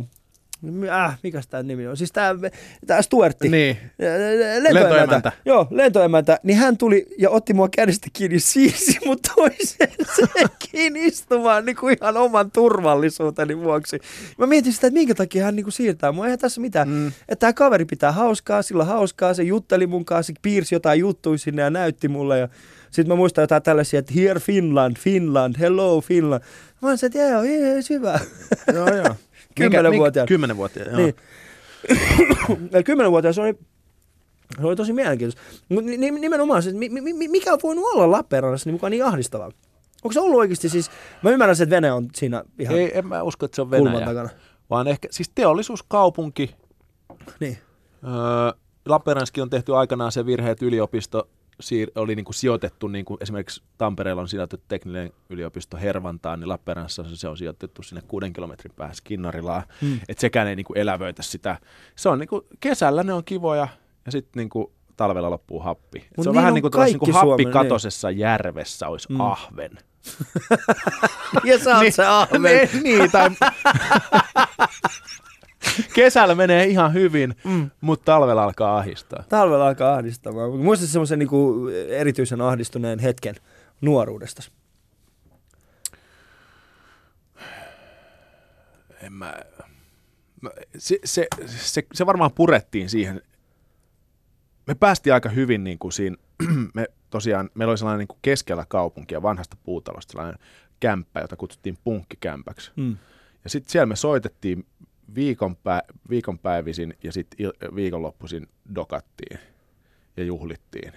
[0.89, 3.77] äh, mikä tämä nimi on, siis tämä Stuartti, niin.
[3.99, 4.93] lentoemäntä.
[4.93, 5.31] lentoemäntä.
[5.45, 9.91] Joo, lentoemäntä, niin hän tuli ja otti mua kädestä kiinni, siirsi mut toiseen
[10.71, 13.99] kiinni istumaan niin kuin ihan oman turvallisuuteni vuoksi.
[14.37, 16.89] Mä mietin sitä, että minkä takia hän niin kuin siirtää mua, eihän tässä mitään.
[16.89, 17.07] Mm.
[17.07, 21.37] Että tämä kaveri pitää hauskaa, sillä hauskaa, se jutteli mun kanssa, se piirsi jotain juttuja
[21.37, 22.47] sinne ja näytti mulle ja
[22.93, 26.43] sitten mä muistan jotain tällaisia, että here Finland, Finland, hello Finland.
[26.81, 27.41] Mä sanoin, että joo,
[27.89, 28.19] hyvä.
[28.73, 29.15] Joo, joo.
[29.55, 30.27] Kymmenenvuotiaana.
[30.27, 30.97] Kymmenenvuotiaana, joo.
[31.01, 31.15] Niin.
[33.33, 33.53] Se oli,
[34.57, 35.41] se oli tosi mielenkiintoista.
[35.69, 36.71] Mutta nimenomaan se,
[37.29, 39.51] mikä on voinut olla Lappeenrannassa niin mukaan niin ahdistavaa?
[40.03, 43.23] Onko se ollut oikeasti siis, mä ymmärrän että Vene on siinä ihan Ei, en mä
[43.23, 44.05] usko, että se on Venäjä.
[44.05, 44.29] Takana.
[44.69, 46.55] Vaan ehkä, siis teollisuuskaupunki.
[47.39, 47.57] Niin.
[48.03, 51.27] Öö, Lappeenranski on tehty aikanaan se virhe, että yliopisto
[51.63, 56.49] siir- oli niin kuin sijoitettu, niin kuin esimerkiksi Tampereella on sijoitettu tekninen yliopisto Hervantaan, niin
[56.49, 59.99] Lappeenrannassa se on sijoitettu sinne kuuden kilometrin päässä Kinnarilaan, hmm.
[60.09, 61.57] että sekään ei niin kuin elävöitä sitä.
[61.95, 63.67] Se on niin kuin, kesällä ne on kivoja
[64.05, 65.99] ja sitten niin kuin talvella loppuu happi.
[65.99, 68.19] se on niin vähän on niin kuin, niin kuin happikatosessa niin.
[68.19, 69.21] järvessä olisi hmm.
[69.21, 69.71] ahven.
[71.43, 72.41] ja sä oot niin, se ahven.
[72.41, 73.29] niin, niin tai
[75.95, 77.69] Kesällä menee ihan hyvin, mm.
[77.81, 79.23] mutta talvella alkaa ahdistaa.
[79.29, 80.33] Talvella alkaa ahdistaa.
[80.63, 83.35] Muistat semmoisen niinku erityisen ahdistuneen hetken
[83.81, 84.43] nuoruudesta?
[89.01, 89.33] En mä...
[90.77, 93.21] Se, se, se, se varmaan purettiin siihen.
[94.67, 96.17] Me päästiin aika hyvin niin kuin siinä,
[96.73, 100.39] me tosiaan, meillä oli sellainen niin kuin keskellä kaupunkia, vanhasta puutalosta, sellainen
[100.79, 102.71] kämppä, jota kutsuttiin punkkikämpäksi.
[102.75, 102.97] Mm.
[103.43, 104.65] Ja sitten siellä me soitettiin
[105.15, 109.39] viikonpä, viikonpäivisin ja sitten viikonloppuisin dokattiin
[110.17, 110.93] ja juhlittiin.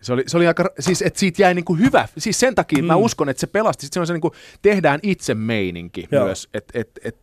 [0.00, 2.86] Se oli, se oli aika, siis että siitä jäi niinku hyvä, siis sen takia mm.
[2.86, 6.24] mä uskon, että se pelasti, se on se niinku, tehdään itse meininki Joo.
[6.24, 7.16] myös, että et, et,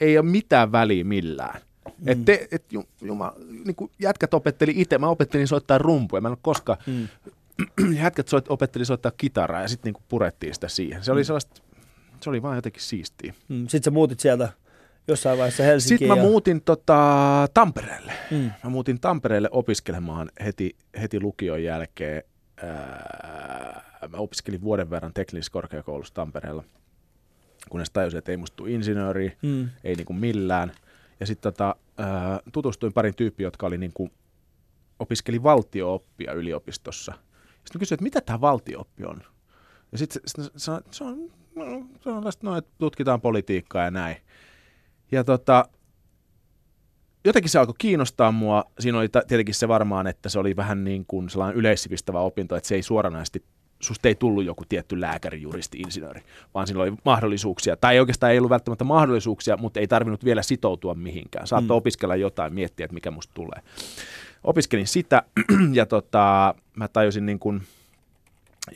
[0.00, 1.60] ei ole mitään väliä millään.
[1.84, 2.08] Mm.
[2.08, 2.64] Et te, et,
[3.00, 3.32] juma,
[3.64, 7.08] niinku, jätkät opetteli itse, mä opettelin soittaa rumpuja, mä en ole koskaan, mm.
[8.02, 11.04] jätkät soit, opetteli soittaa kitaraa ja sitten niinku purettiin sitä siihen.
[11.04, 11.24] Se oli mm.
[11.24, 11.62] sellaista,
[12.20, 13.34] se oli vaan jotenkin siistiä.
[13.48, 13.62] Mm.
[13.62, 14.48] Sitten sä muutit sieltä
[15.08, 15.98] jossain vaiheessa Helsinkiin.
[15.98, 16.28] Sitten mä ja...
[16.28, 18.12] muutin tota, Tampereelle.
[18.30, 18.50] Mm.
[18.64, 22.22] Mä muutin Tampereelle opiskelemaan heti, heti lukion jälkeen.
[22.62, 26.64] Ää, mä opiskelin vuoden verran teknisessä korkeakoulussa Tampereella,
[27.70, 29.68] kunnes tajusin, että ei musta tule insinööri, mm.
[29.84, 30.72] ei niinku millään.
[31.20, 31.76] Ja sitten tota,
[32.52, 34.10] tutustuin parin tyyppiä, jotka oli niinku,
[34.98, 37.12] opiskeli valtio-oppia yliopistossa.
[37.64, 39.22] Sitten kysyin, että mitä tämä valtio-oppi on?
[39.92, 41.64] Ja sitten se, se, se, se on, no,
[42.00, 44.16] se on no, että tutkitaan politiikkaa ja näin.
[45.12, 45.64] Ja tota,
[47.24, 48.64] jotenkin se alkoi kiinnostaa mua.
[48.78, 52.68] Siinä oli tietenkin se varmaan, että se oli vähän niin kuin sellainen yleissivistävä opinto, että
[52.68, 53.44] se ei suoranaisesti
[53.80, 56.22] susta ei tullut joku tietty lääkäri, juristi, insinööri,
[56.54, 60.42] vaan siinä oli mahdollisuuksia, tai ei oikeastaan ei ollut välttämättä mahdollisuuksia, mutta ei tarvinnut vielä
[60.42, 61.46] sitoutua mihinkään.
[61.46, 61.78] Saattoi mm.
[61.78, 63.62] opiskella jotain, miettiä, että mikä musta tulee.
[64.44, 65.22] Opiskelin sitä,
[65.72, 67.62] ja tota, mä tajusin niin kuin,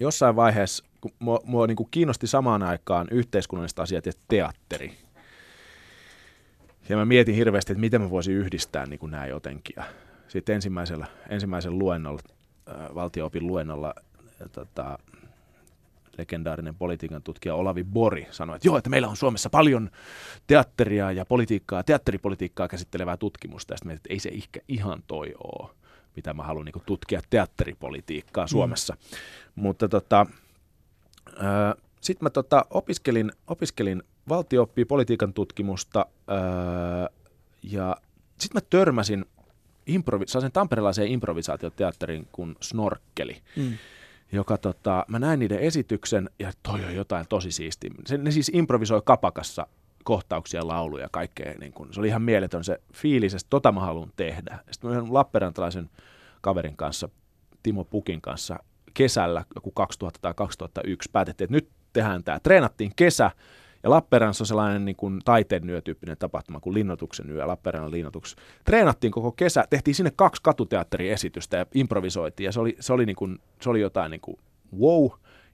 [0.00, 4.92] jossain vaiheessa, kun mua, mua niin kuin kiinnosti samaan aikaan yhteiskunnalliset asiat ja teatteri,
[6.88, 9.74] ja mä mietin hirveästi, että miten mä voisin yhdistää niin kuin nämä jotenkin.
[9.76, 9.84] Ja
[10.28, 12.20] sitten ensimmäisellä, ensimmäisellä luennolla,
[12.68, 14.98] äh, valtio-opin luennolla, äh, tota,
[16.18, 19.90] legendaarinen politiikan tutkija Olavi Bori sanoi, että joo, että meillä on Suomessa paljon
[20.46, 23.74] teatteria ja politiikkaa, teatteripolitiikkaa käsittelevää tutkimusta.
[23.74, 25.70] Ja sitten että ei se ehkä ihan toi ole,
[26.16, 28.48] mitä mä haluan niin tutkia teatteripolitiikkaa mm.
[28.48, 28.94] Suomessa.
[28.94, 29.62] Mm.
[29.62, 30.26] Mutta tota,
[31.28, 36.36] äh, sitten mä tota, opiskelin, opiskelin valtio oppii politiikan tutkimusta öö,
[37.62, 37.96] ja
[38.38, 39.24] sitten mä törmäsin
[39.90, 43.72] improvi- sellaisen tamperelaiseen improvisaatioteatterin kuin Snorkkeli, mm.
[44.32, 47.90] joka tota, mä näin niiden esityksen ja toi on jotain tosi siistiä.
[48.06, 49.66] Se, ne siis improvisoi kapakassa
[50.04, 51.54] kohtauksia, lauluja ja kaikkea.
[51.58, 54.58] Niin kun, se oli ihan mieletön se fiilis, että tota mä haluan tehdä.
[54.70, 55.90] Sitten mä Lappeenrantalaisen
[56.40, 57.08] kaverin kanssa,
[57.62, 58.58] Timo Pukin kanssa,
[58.94, 62.40] kesällä joku 2000 tai 2001 päätettiin, että nyt tehdään tämä.
[62.40, 63.30] Treenattiin kesä
[63.82, 68.36] Ja Lappeenrannassa on sellainen niin kuin taiteen yötyyppinen tapahtuma kuin Linnoituksen yö, Lappeenrannan linnoitus.
[68.64, 73.16] Treenattiin koko kesä, tehtiin sinne kaksi katuteatteriesitystä ja improvisoitiin ja se oli, se oli, niin
[73.16, 74.38] kuin, se oli jotain niin kuin
[74.80, 75.08] wow.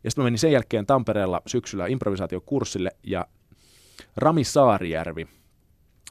[0.05, 3.27] Ja sitten menin sen jälkeen Tampereella syksyllä improvisaatiokurssille ja
[4.17, 5.29] Rami Saarijärvi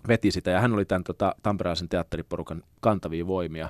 [0.07, 3.69] veti sitä ja hän oli tämän tota, tamperelaisen teatteriporukan kantavia voimia.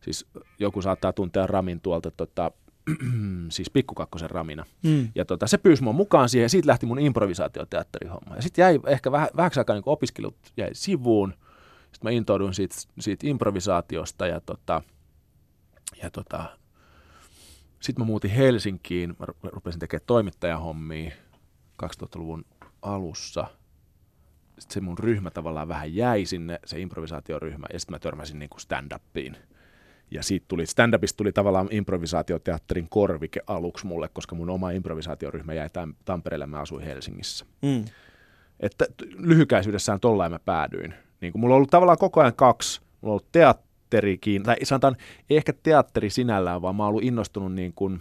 [0.00, 0.26] Siis
[0.58, 2.50] joku saattaa tuntea Ramin tuolta tota,
[3.48, 4.64] siis pikkukakkosen ramina.
[4.82, 5.08] Mm.
[5.14, 8.36] Ja tota, se pyysi mun mukaan siihen ja siitä lähti mun improvisaatioteatterihomma.
[8.36, 11.34] Ja sitten jäi ehkä väh, vähäksi aikaa niin opiskelut jäi sivuun.
[11.82, 14.82] Sitten mä intouduin siitä, siitä improvisaatiosta ja, tota,
[16.02, 16.58] ja tota,
[17.80, 19.16] sitten mä muutin Helsinkiin.
[19.18, 21.10] Mä rupesin tekemään toimittajahommia
[21.82, 22.44] 2000-luvun
[22.82, 23.46] alussa.
[24.58, 28.50] Sitten se mun ryhmä tavallaan vähän jäi sinne, se improvisaatioryhmä, ja sitten mä törmäsin niin
[28.50, 29.36] kuin stand-upiin–
[30.12, 35.68] ja siitä tuli, stand-upista tuli tavallaan improvisaatioteatterin korvike aluksi mulle, koska mun oma improvisaatioryhmä jäi
[35.68, 37.46] Tam- Tampereelle, mä asuin Helsingissä.
[37.62, 37.84] Mm.
[38.60, 38.86] Että
[39.18, 40.94] lyhykäisyydessään tollain mä päädyin.
[41.20, 42.80] Niin mulla on ollut tavallaan koko ajan kaksi.
[42.80, 44.96] Mulla on ollut teatterikin, tai sanotaan,
[45.30, 48.00] ei ehkä teatteri sinällään, vaan mä oon ollut innostunut niin kuin,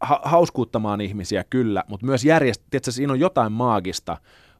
[0.00, 2.62] ha- hauskuuttamaan ihmisiä kyllä, mutta myös järjest...
[2.70, 4.16] Tiedätkö, siinä on jotain maagista,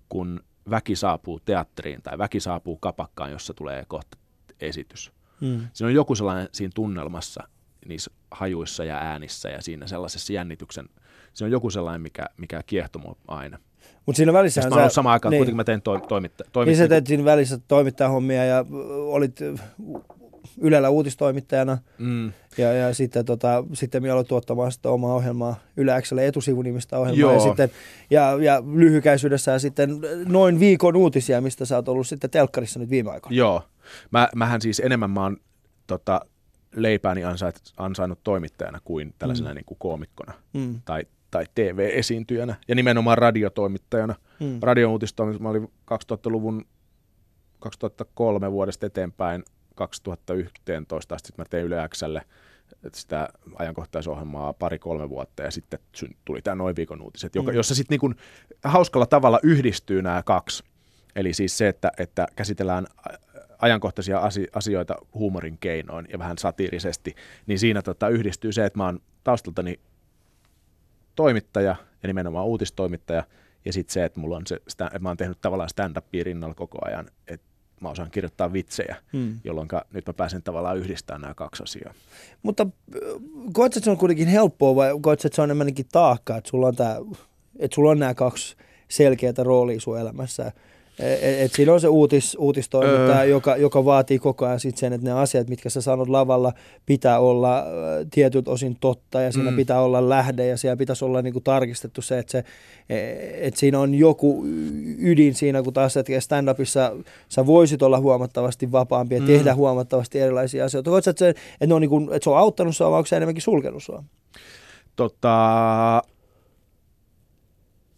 [0.09, 4.19] kun väki saapuu teatteriin tai väki saapuu kapakkaan, jossa tulee kohta
[4.67, 5.13] esitys.
[5.41, 5.69] Mm.
[5.73, 7.49] Siinä on joku sellainen siinä tunnelmassa,
[7.87, 10.89] niissä hajuissa ja äänissä ja siinä sellaisessa jännityksen,
[11.33, 13.59] se on joku sellainen, mikä, mikä kiehtoo mua aina.
[14.07, 14.89] Mutta siinä välissä mä sä...
[14.89, 15.39] samaan aikaan, niin.
[15.39, 16.71] kuitenkin mä tein to, toimitta, toimitta.
[16.71, 18.65] Niin sä teet siinä välissä toimittajahommia ja
[19.07, 19.41] olit
[20.61, 21.79] Ylellä uutistoimittajana.
[21.99, 22.33] Mm.
[22.59, 27.21] Ja, ja sitten, tota, sitten minä aloin tuottamaan sitä omaa ohjelmaa Yle Xlle etusivunimistä ohjelmaa.
[27.21, 27.33] Joo.
[27.33, 27.71] Ja, sitten,
[28.11, 33.11] ja, ja lyhykäisyydessä sitten noin viikon uutisia, mistä sä oot ollut sitten telkkarissa nyt viime
[33.11, 33.37] aikoina.
[33.37, 33.63] Joo.
[34.11, 35.37] Mä, mähän siis enemmän mä oon
[35.87, 36.21] tota,
[36.77, 39.55] leipääni ansait, ansainnut toimittajana kuin tällaisena mm.
[39.55, 40.81] niin kuin koomikkona mm.
[40.85, 44.15] tai, tai TV-esiintyjänä ja nimenomaan radiotoimittajana.
[44.41, 44.59] Mm.
[44.63, 46.65] Radio-uutistoimitus, mä olin 2000-luvun
[47.59, 52.23] 2003 vuodesta eteenpäin 2011 asti mä tein Yle Xlle
[52.93, 55.79] sitä ajankohtaisohjelmaa pari-kolme vuotta ja sitten
[56.25, 57.57] tuli tämä noin viikon uutiset, joka, mm.
[57.57, 58.17] jossa sitten niin
[58.65, 60.65] hauskalla tavalla yhdistyy nämä kaksi.
[61.17, 62.87] Eli siis se, että, että käsitellään
[63.59, 64.21] ajankohtaisia
[64.55, 67.15] asioita huumorin keinoin ja vähän satiirisesti,
[67.47, 69.81] niin siinä tota, yhdistyy se, että mä oon taustaltani
[71.15, 73.25] toimittaja ja nimenomaan uutistoimittaja,
[73.65, 76.79] ja sitten se, että mulla on se, että mä oon tehnyt tavallaan stand-upia rinnalla koko
[76.87, 77.47] ajan, että
[77.81, 79.41] mä osaan kirjoittaa vitsejä, hmm.
[79.45, 81.95] jolloin nyt mä pääsen tavallaan yhdistämään nämä kaksi asiaa.
[82.43, 82.67] Mutta
[83.53, 86.67] koetko, että se on kuitenkin helppoa vai koetko, että se on enemmänkin taakka, että sulla
[86.67, 86.97] on, tää,
[87.59, 88.57] että sulla on nämä kaksi
[88.89, 90.53] selkeää roolia sun elämässä?
[90.99, 93.25] Et, et siinä on se uutis, uutistoiminta, öö.
[93.25, 96.53] joka, joka vaatii koko ajan sit sen, että ne asiat, mitkä sä sanot lavalla,
[96.87, 97.65] pitää olla
[98.11, 99.57] tietyt osin totta ja siinä mm.
[99.57, 102.45] pitää olla lähde ja siellä pitäisi olla niinku tarkistettu se, että, se,
[102.89, 102.97] e,
[103.47, 104.45] että siinä on joku
[104.99, 109.27] ydin siinä, kun taas että stand-upissa sä voisit olla huomattavasti vapaampi ja mm.
[109.27, 110.91] tehdä huomattavasti erilaisia asioita.
[110.91, 113.17] Voitko, että, se, että, ne on niinku, että se on auttanut sua vai onko se
[113.17, 114.05] enemmänkin sulkenut sua?
[114.97, 116.03] Tota,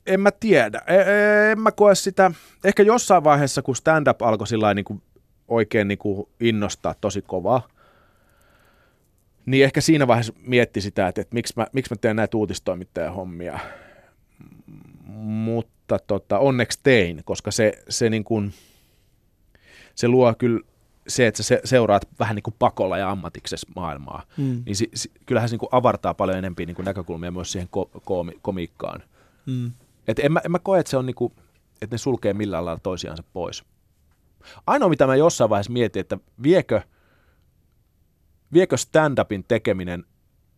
[0.07, 0.83] en mä tiedä.
[0.87, 2.31] E, e, en mä koe sitä.
[2.65, 5.03] Ehkä jossain vaiheessa, kun stand-up alkoi sillä niin kuin
[5.49, 7.69] oikein niin kuin innostaa tosi kovaa,
[9.47, 13.15] niin ehkä siinä vaiheessa mietti sitä, että, että miksi, mä, miksi mä teen näitä uutistoimittajan
[13.15, 13.59] hommia.
[15.07, 18.53] Mutta tota, onneksi tein, koska se, se, niin kuin,
[19.95, 20.61] se luo kyllä
[21.09, 24.63] se, että sä seuraat vähän niin kuin pakolla ja ammatiksessa maailmaa, mm.
[24.67, 27.69] niin si, si, kyllähän se niin kuin avartaa paljon enemmän niin kuin näkökulmia myös siihen
[27.77, 29.03] ko- ko- komiikkaan.
[29.47, 29.73] Mm.
[30.09, 31.33] Et en, mä, en mä koe, että se on niinku,
[31.83, 33.65] että ne sulkee millään lailla toisiansa pois.
[34.67, 36.81] Ainoa, mitä mä jossain vaiheessa mietin, että viekö,
[38.53, 40.05] viekö stand-upin tekeminen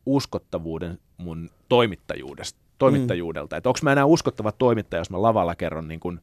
[0.06, 3.56] uskottavuuden mun toimittajuudesta, toimittajuudelta.
[3.56, 3.58] Mm.
[3.58, 6.20] Että onko mä enää uskottava toimittaja, jos mä lavalla kerron niin kuin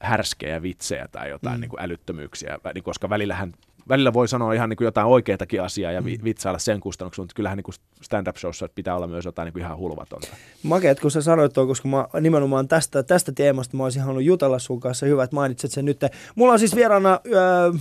[0.00, 1.60] härskejä vitsejä tai jotain mm.
[1.60, 3.52] niin kuin älyttömyyksiä, koska välillähän
[3.88, 6.06] välillä voi sanoa ihan niin kuin jotain oikeatakin asiaa ja mm.
[6.24, 9.78] vitsailla sen kustannuksella, mutta kyllähän niin kuin stand-up-showssa pitää olla myös jotain niin kuin ihan
[9.78, 10.28] hulvatonta.
[10.62, 14.58] Makeet, kun sä sanoit tuo, koska mä nimenomaan tästä, tästä teemasta mä olisin halunnut jutella
[14.58, 15.06] sun kanssa.
[15.06, 16.00] Hyvä, että mainitset sen nyt.
[16.34, 17.72] Mulla on siis vieraana öö,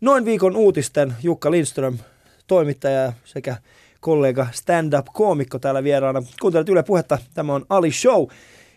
[0.00, 1.98] noin viikon uutisten Jukka Lindström,
[2.46, 3.56] toimittaja sekä
[4.00, 6.22] kollega stand-up-koomikko täällä vieraana.
[6.40, 8.26] Kuuntelet Yle Puhetta, tämä on Ali Show.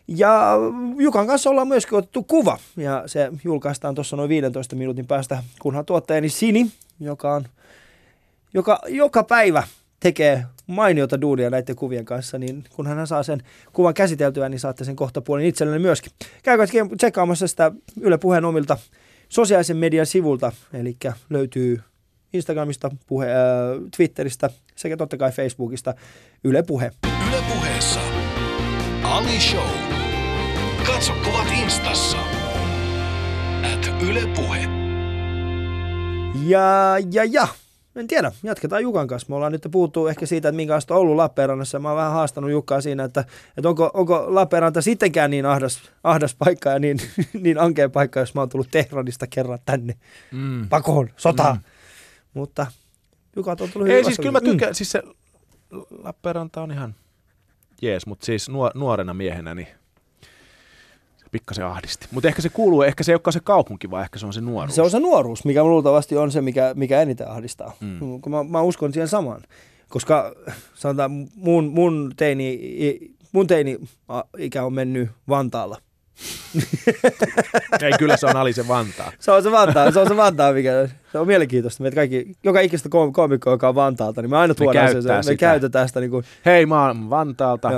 [0.07, 0.57] Ja
[0.97, 5.85] Jukan kanssa ollaan myöskin otettu kuva ja se julkaistaan tuossa noin 15 minuutin päästä, kunhan
[5.85, 7.45] tuottajani Sini, joka on
[8.53, 9.63] joka, joka päivä
[9.99, 14.83] tekee mainiota duunia näiden kuvien kanssa, niin kun hän saa sen kuvan käsiteltyä, niin saatte
[14.83, 16.11] sen kohta puolin itsellenne myöskin.
[16.43, 16.65] Käykää
[16.97, 18.77] tsekkaamassa sitä Yle Puheen omilta
[19.29, 20.97] sosiaalisen median sivulta, eli
[21.29, 21.81] löytyy
[22.33, 23.37] Instagramista, puhe, äh,
[23.97, 25.93] Twitteristä sekä totta kai Facebookista
[26.43, 26.91] Yle Puhe.
[27.29, 27.99] Yle Puheessa
[29.03, 29.84] Ali Show.
[30.85, 32.17] Katso kuvat instassa.
[33.73, 34.67] At Yle Puhe.
[36.45, 37.47] Ja, ja, ja.
[37.95, 39.25] En tiedä, jatketaan Jukan kanssa.
[39.29, 41.79] Me ollaan nyt puhuttu ehkä siitä, että minkälaista on ollut Lappeenrannassa.
[41.79, 43.25] Mä oon vähän haastanut Jukkaa siinä, että,
[43.57, 46.97] että onko, onko Lappeenranta sittenkään niin ahdas, ahdas paikka ja niin,
[47.43, 49.95] niin ankea paikka, jos mä oon tullut Tehranista kerran tänne
[50.31, 50.69] Mm.
[50.69, 51.55] pakoon, sotaan.
[51.55, 51.61] Mm.
[52.33, 52.67] Mutta
[53.35, 55.03] Jukat on tullut Ei siis kyllä mä tykkään, siis se
[56.03, 56.95] Lappeenranta on ihan
[57.81, 59.67] jees, mutta siis nuo, nuorena miehenä niin
[61.35, 62.07] pikkasen ahdisti.
[62.11, 64.41] Mutta ehkä se kuuluu, ehkä se ei olekaan se kaupunki, vaan ehkä se on se
[64.41, 64.75] nuoruus.
[64.75, 67.73] Se on se nuoruus, mikä luultavasti on se, mikä, mikä eniten ahdistaa.
[67.79, 68.21] Mm.
[68.21, 69.41] Kun mä, mä uskon siihen samaan.
[69.89, 70.33] Koska
[70.73, 72.59] sanotaan, mun, mun teini,
[73.31, 73.79] mun teini
[74.37, 75.77] ikä on mennyt Vantaalla.
[77.81, 79.11] Ei, kyllä se on Ali se Vantaa.
[79.19, 81.83] Se on se Vantaa, se on se Vantaa, mikä se on mielenkiintoista.
[81.83, 85.13] Meitä kaikki, joka ikistä koom- koomikkoa, joka on Vantaalta, niin me aina tuodaan se, se,
[85.13, 85.35] me sitä.
[85.35, 87.69] käytetään sitä niin kuin, Hei, mä oon Vantaalta.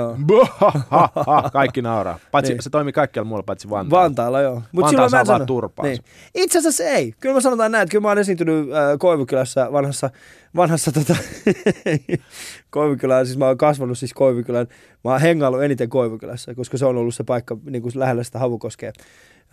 [1.52, 2.18] Kaikki nauraa.
[2.30, 2.62] Paitsi, Niin.
[2.62, 4.04] se toimii kaikkialla muualla paitsi Vantaalla.
[4.04, 4.62] Vantaalla, joo.
[4.72, 5.90] Mut Vantaa saa vaan turpaansa.
[5.90, 6.04] Niin.
[6.34, 7.14] Itse asiassa ei.
[7.20, 10.10] Kyllä mä sanotaan näin, että kyllä mä oon esiintynyt äh, Koivukylässä vanhassa,
[10.56, 11.16] vanhassa tota,
[12.70, 14.66] Koivukylään, siis mä oon kasvanut siis Koivukylän,
[15.04, 18.38] mä oon hengaillut eniten Koivukylässä, koska se on ollut se paikka niin kuin lähellä sitä
[18.38, 18.92] Havukoskea.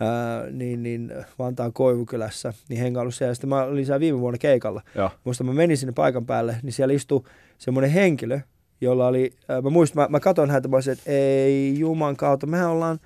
[0.00, 3.34] Ää, niin, niin Vantaan Koivukylässä, niin hengaillut siellä.
[3.34, 4.82] Sitten mä olin siellä viime vuonna keikalla.
[4.94, 5.10] Joo.
[5.24, 7.22] Muista mä menin sinne paikan päälle, niin siellä istui
[7.58, 8.40] semmoinen henkilö,
[8.80, 12.46] jolla oli, ää, mä muistan, mä, mä katsoin häntä, mä olisin, että ei juman kautta,
[12.46, 13.00] mehän ollaan,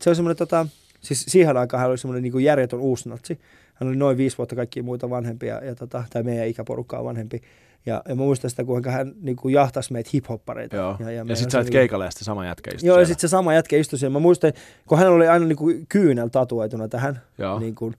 [0.00, 0.66] se on semmoinen tota,
[1.00, 3.38] siis siihen aikaan hän oli semmoinen niin järjetön uusnatsi.
[3.74, 7.40] Hän oli noin viisi vuotta kaikkia muita vanhempia, ja tota, tai meidän ikäporukkaa vanhempi.
[7.86, 10.76] Ja, ja mä muistan sitä, kuinka hän niin kuin jahtasi meitä hip-hoppareita.
[10.76, 10.96] Joo.
[10.98, 12.98] Ja, me- ja sit sä olet niinku- keikalla ja sitten sama jätkä istui Joo, ja
[12.98, 13.06] siellä.
[13.06, 14.12] sitten se sama jätkä istui siellä.
[14.12, 14.52] Mä muistan,
[14.86, 17.22] kun hän oli aina niin kuin kyynel tatuoituna tähän.
[17.38, 17.58] Joo.
[17.58, 17.94] Niin kuin,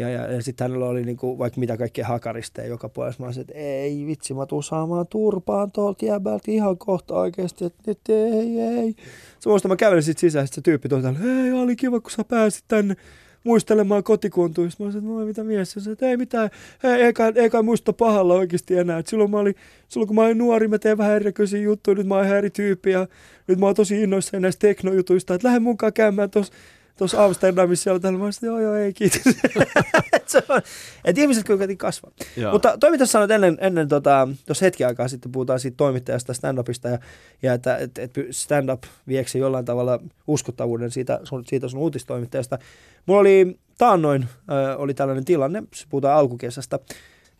[0.00, 3.22] ja, ja, ja sitten hänellä oli niin kuin, vaikka mitä kaikkea hakaristeja joka puolessa.
[3.22, 7.64] Mä olisin, että ei vitsi, mä tuun saamaan turpaan tuolta jäbältä ihan kohta oikeasti.
[7.64, 8.94] Että nyt ei, ei.
[9.40, 12.10] Se muista mä kävelin sit sisään, sit se tyyppi tuli täällä, hei, oli kiva, kun
[12.10, 12.96] sä pääsit tänne
[13.44, 14.82] muistelemaan kotikuntuista.
[14.82, 15.72] Mä olisin, että mitä mies?
[15.72, 16.50] Se sanoi, että ei mitään,
[16.84, 18.98] ei, ei, kai, ei kai muista pahalla oikeasti enää.
[18.98, 19.54] Et silloin, mä olin,
[19.88, 22.50] silloin kun mä olin nuori, mä tein vähän erikoisia juttuja, nyt mä oon ihan eri
[22.50, 23.06] tyyppi ja
[23.46, 26.52] nyt mä oon tosi innoissani näistä teknojutuista, että lähde mukaan käymään tuossa
[27.00, 28.18] tuossa Amsterdamissa siellä tällä.
[28.18, 29.20] Mä että joo, joo, ei, kiitos.
[30.12, 30.60] et se on,
[31.04, 32.12] et ihmiset kyllä kasvaa.
[32.36, 32.52] Joo.
[32.52, 36.88] Mutta toi mitä sanoit ennen, ennen tota, tuossa hetki aikaa sitten puhutaan siitä toimittajasta stand-upista
[36.88, 36.98] ja,
[37.42, 42.58] ja että et, et stand-up vieksi jollain tavalla uskottavuuden siitä sun, siitä sun uutistoimittajasta.
[43.06, 46.78] Mulla oli taannoin äh, oli tällainen tilanne, puhutaan alkukesästä,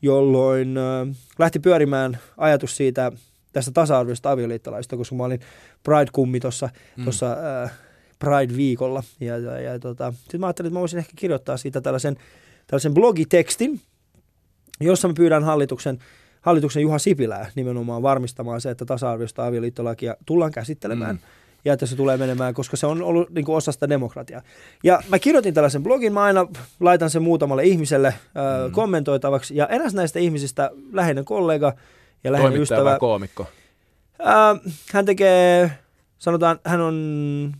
[0.02, 3.12] jolloin äh, lähti pyörimään ajatus siitä
[3.52, 5.40] tästä tasa-arvoisesta avioliittolaista, koska mä olin
[5.82, 7.04] Pride-kummi tuossa Mm.
[7.04, 7.72] tuossa äh,
[8.24, 9.02] Pride-viikolla.
[9.20, 12.16] Ja, ja, ja tota, sitten mä ajattelin, että mä voisin ehkä kirjoittaa siitä tällaisen,
[12.66, 13.80] tällaisen blogitekstin,
[14.80, 15.98] jossa mä pyydän hallituksen,
[16.40, 21.16] hallituksen Juha Sipilää nimenomaan varmistamaan se, että tasa-arvoista avioliittolakia tullaan käsittelemään.
[21.16, 21.22] Mm.
[21.64, 24.42] Ja että se tulee menemään, koska se on ollut niin kuin osa sitä demokratiaa.
[24.84, 26.46] Ja mä kirjoitin tällaisen blogin, mä aina
[26.80, 28.14] laitan sen muutamalle ihmiselle äh,
[28.66, 28.72] Mm.
[28.72, 29.56] kommentoitavaksi.
[29.56, 31.72] Ja eräs näistä ihmisistä, läheinen kollega
[32.24, 33.46] ja läheinen ystävä, koomikko?
[34.26, 35.70] Äh, hän tekee,
[36.18, 37.54] sanotaan, hän on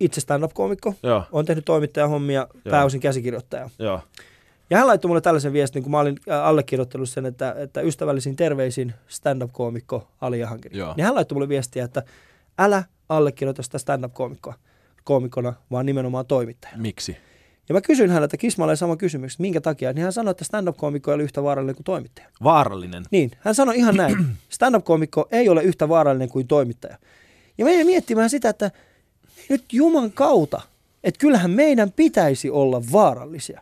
[0.00, 2.70] itse stand-up-koomikko, Joo, on tehnyt toimittajahommia, Joo.
[2.70, 3.70] pääosin käsikirjoittaja.
[3.78, 4.00] joo.
[4.70, 8.36] Ja hän laittoi mulle tällaisen viestin, kun mä olin äh, allekirjoittanut sen, että, että ystävällisin
[8.36, 10.78] terveisin stand-up-koomikko Ali Jahankiri.
[10.78, 10.94] Joo.
[10.96, 12.02] Niin hän laittoi mulle viestiä, että
[12.58, 14.54] älä allekirjoita sitä stand-up-koomikkoa
[15.04, 16.72] koomikkona, vaan nimenomaan toimittaja.
[16.76, 17.16] Miksi?
[17.68, 21.10] Ja mä kysyin häneltä Kismalle sama kysymys, että minkä takia, niin hän sanoi, että stand-up-koomikko
[21.10, 22.28] ei ole yhtä vaarallinen kuin toimittaja.
[22.44, 23.04] Vaarallinen.
[23.10, 24.16] Niin, hän sanoi ihan näin.
[24.48, 26.98] Stand-up-koomikko ei ole yhtä vaarallinen kuin toimittaja.
[27.58, 28.70] Ja me jäin miettimään sitä, että
[29.48, 30.60] nyt Juman kautta,
[31.04, 33.60] että kyllähän meidän pitäisi olla vaarallisia.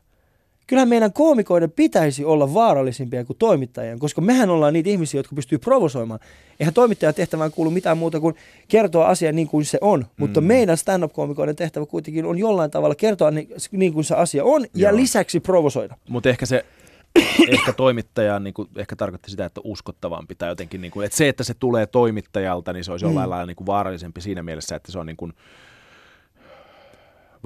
[0.66, 5.58] Kyllähän meidän koomikoiden pitäisi olla vaarallisimpia kuin toimittajien, koska mehän ollaan niitä ihmisiä, jotka pystyy
[5.58, 6.20] provosoimaan.
[6.60, 8.34] Eihän toimittajan tehtävään kuulu mitään muuta kuin
[8.68, 10.46] kertoa asia niin kuin se on, mutta Mm.
[10.46, 14.88] meidän stand-up-koomikoiden tehtävä kuitenkin on jollain tavalla kertoa ni- niin kuin se asia on ja
[14.88, 14.96] Joo.
[14.96, 15.96] lisäksi provosoida.
[16.08, 16.64] Mutta ehkä se
[17.48, 21.28] ehkä toimittaja niin kuin, ehkä tarkoitti sitä, että uskottavampi tai jotenkin, niin kuin, että se,
[21.28, 23.30] että se tulee toimittajalta, niin se olisi jollain Mm.
[23.30, 25.32] lailla niin kuin vaarallisempi siinä mielessä, että se on niin kuin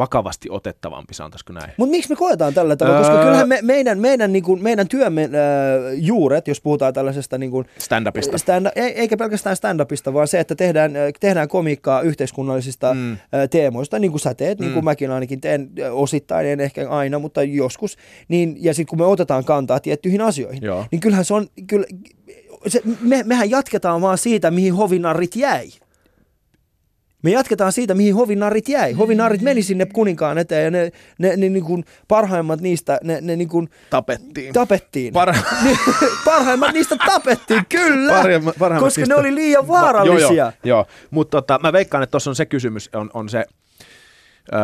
[0.01, 1.73] vakavasti otettavampi, sanotaanko näin.
[1.77, 2.99] Mutta miksi me koetaan tällä tavalla?
[2.99, 3.23] Koska Öö.
[3.25, 5.31] kyllähän me, meidän, meidän, niin kuin, meidän työmme äh,
[5.95, 8.39] juuret, jos puhutaan tällaisesta niin kuin, Stand-upista.
[8.39, 13.01] stand, ei, eikä pelkästään stand-upista, vaan se, että tehdään, tehdään komiikkaa yhteiskunnallisista Mm.
[13.01, 13.17] mm.
[13.51, 14.85] teemoista, niin kuin sä teet, niin kuin Mm.
[14.85, 17.97] mäkin ainakin teen osittain, en ehkä aina, mutta joskus.
[18.29, 20.85] Niin, ja sitten kun me otetaan kantaa tiettyihin asioihin, Joo.
[20.91, 21.87] niin kyllähän se on, kyllä,
[22.67, 25.69] se, me, mehän jatketaan vaan siitä, mihin hovinarrit jäi.
[27.23, 28.93] Me jatketaan siitä, mihin hovinarit jäi.
[28.93, 33.37] Hovinarit meni sinne kuninkaan eteen ja ne, ne, ne niin kuin parhaimmat niistä, ne, ne
[33.37, 34.53] niin kuin Tapettiin.
[34.53, 35.15] tapettiin.
[35.15, 35.37] Par-
[36.25, 38.13] parhaimmat niistä tapettiin, kyllä.
[38.13, 39.15] Parhaimmat- parhaimmat koska niistä.
[39.15, 40.29] ne oli liian vaarallisia.
[40.33, 40.87] Joo, joo, joo.
[41.11, 43.45] mutta tota, mä veikkaan, että tuossa on se kysymys, on, on se,
[44.55, 44.61] öö,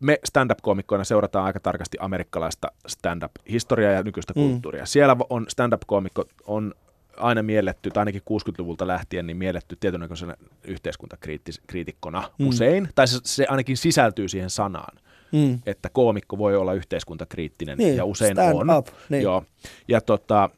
[0.00, 4.42] me stand-up-koomikkoina seurataan aika tarkasti amerikkalaista stand-up-historiaa ja nykyistä Mm.
[4.42, 4.86] kulttuuria.
[4.86, 6.74] Siellä on stand-up-koomikko on
[7.16, 12.48] aina mielletty, tai ainakin 60-luvulta lähtien, niin mielletty tietynlaisena yhteiskuntakriitikkona Mm.
[12.48, 14.98] usein, tai se, se ainakin sisältyy siihen sanaan,
[15.32, 15.58] Mm.
[15.66, 18.70] että koomikko voi olla yhteiskuntakriittinen, Niin, ja usein stand on.
[18.70, 19.22] up, niin.
[19.22, 19.44] Joo.
[19.88, 20.50] Ja tota,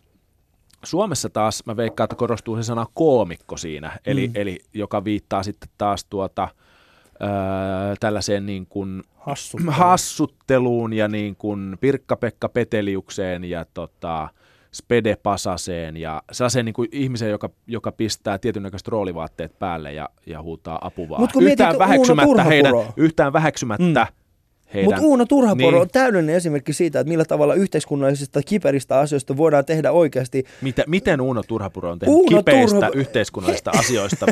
[0.85, 4.33] Suomessa taas mä veikkaan, että korostuu se sana koomikko siinä, eli, Mm.
[4.37, 6.49] eli joka viittaa sitten taas tuota,
[7.23, 7.29] öö,
[8.01, 9.59] tällaiseen niin kuin Hassu.
[9.69, 14.29] hassutteluun ja niin kuin Pirkka-Pekka Peteliukseen ja tota,
[14.73, 20.09] Spede Pasaseen ja sellaiseen niin kuin ihmiseen, joka, joka pistää tietyn näköiset roolivaatteet päälle ja,
[20.27, 21.19] ja huutaa apuvaa.
[21.19, 24.75] Mut kun yhtään, väheksymättä heidän, yhtään väheksymättä Mm.
[24.75, 24.91] heidän.
[24.91, 25.81] Mutta Uuno Turhaporo Niin.
[25.81, 30.45] on täydellinen esimerkki siitä, että millä tavalla yhteiskunnallisista kiperistä asioista voidaan tehdä oikeasti.
[30.63, 34.27] Mitä, miten Uuno Turhapuro on tehnyt Uuno kipeistä Turha- yhteiskunnallisista asioista,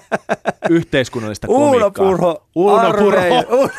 [0.70, 1.90] yhteiskunnallista Uuno?
[1.90, 3.44] Purho, Uuno Purho.
[3.50, 3.70] Uuno,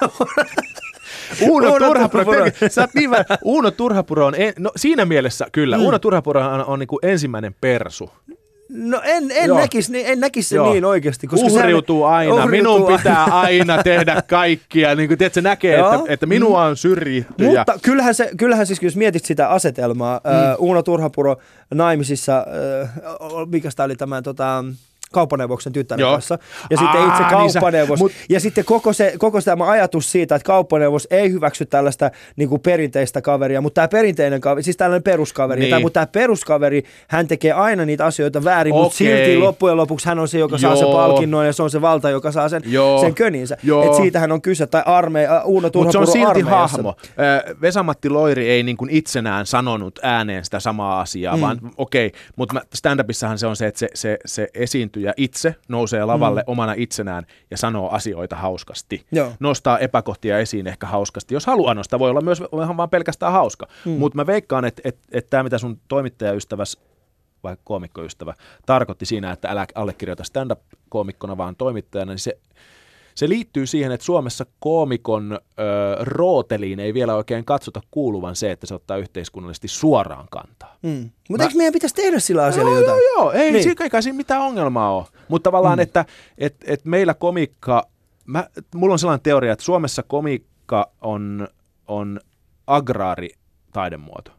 [1.41, 2.51] Uuno, Uuno Turhapuro, Turhapuro.
[2.69, 3.38] Sä oot niin väärä.
[3.43, 5.82] Uuno Turhapuro on, en, no siinä mielessä kyllä, Mm.
[5.82, 5.86] mm.
[5.86, 8.09] Uuno Turhapuro on, on niin kuin ensimmäinen persu.
[8.69, 9.57] no en, en Joo.
[9.57, 10.71] näkisi niin, en näkis se Joo.
[10.71, 11.27] niin oikeasti.
[11.34, 15.93] Uhriutuu sehän- aina, uhriutuu minun pitää aina tehdä kaikkia, niin kuin tiedät, se näkee, Joo.
[15.93, 17.43] että, että minua on syrjitty.
[17.45, 20.32] ja, Mutta kyllähän, se, kyllähän siis, jos mietit sitä asetelmaa, mm.
[20.53, 21.38] uh, Uuno Turhapuro
[21.73, 22.45] naimisissa,
[23.21, 24.63] uh, mikä tämä oli tämä tota,
[25.14, 26.12] kauppaneuvoksen tyttären Joo.
[26.12, 26.38] kanssa.
[26.70, 27.99] Ja sitten Aa, itse niin sä- kauppaneuvos.
[27.99, 32.12] mut- Ja sitten koko, se, koko se tämä ajatus siitä, että kauppaneuvos ei hyväksy tällaista
[32.36, 35.70] niin kuin perinteistä kaveria, mutta tämä perinteinen kaveri, siis tällainen peruskaveri, Niin.
[35.72, 39.26] tai, mutta tämä peruskaveri, hän tekee aina niitä asioita väärin, mutta Okei.
[39.26, 40.93] silti loppujen lopuksi hän on se, joka saa sen Joo.
[40.93, 43.01] palkinnon ja se on se valta, joka saa sen, Joo.
[43.01, 43.57] sen köninsä.
[43.64, 43.86] Joo.
[43.86, 46.55] Et siitähän on kyse, tai armeija, Uuno Mutta se on silti armeijassa.
[46.78, 46.95] hahmo.
[47.62, 51.41] Vesamatti Loiri ei niin kuin itsenään sanonut ääneen sitä samaa asiaa, Mm.
[51.41, 54.47] vaan okei, okay, mutta stand-upissahan se on se, että se, se, se
[55.00, 56.52] esiintyjä itse nousee lavalle mm.
[56.52, 59.06] omana itsenään ja sanoo asioita hauskasti.
[59.12, 59.34] Joo.
[59.39, 61.34] Nostaa epäkohtia esiin ehkä hauskasti.
[61.34, 63.68] Jos haluaa nostaa, voi olla myös ihan vaan pelkästään hauska.
[63.86, 63.91] Mm.
[63.91, 66.78] Mutta mä veikkaan, että et, et tämä mitä sun toimittajaystäväs
[67.43, 68.34] vai koomikkoystävä
[68.66, 72.38] tarkoitti siinä, että älä allekirjoita stand-up-koomikkona, vaan toimittajana, niin se
[73.20, 75.39] se liittyy siihen, että Suomessa koomikon ö,
[75.99, 80.76] rooteliin ei vielä oikein katsota kuuluvan se, että se ottaa yhteiskunnallisesti suoraan kantaa.
[80.82, 81.09] Mm.
[81.30, 83.01] Mutta Mä- eikö meidän pitäisi tehdä sillä asialla Joo, jotain?
[83.15, 83.63] joo, joo, ei, Niin.
[83.63, 85.05] siinä kai siinä mitään ongelmaa ole.
[85.28, 85.84] Mutta tavallaan, Mm.
[85.84, 86.05] että
[86.38, 87.88] et, et meillä komikka,
[88.26, 91.47] mä, mulla on sellainen teoria, että Suomessa komikka on,
[91.88, 92.20] on
[92.67, 94.32] agraaritaidemuoto.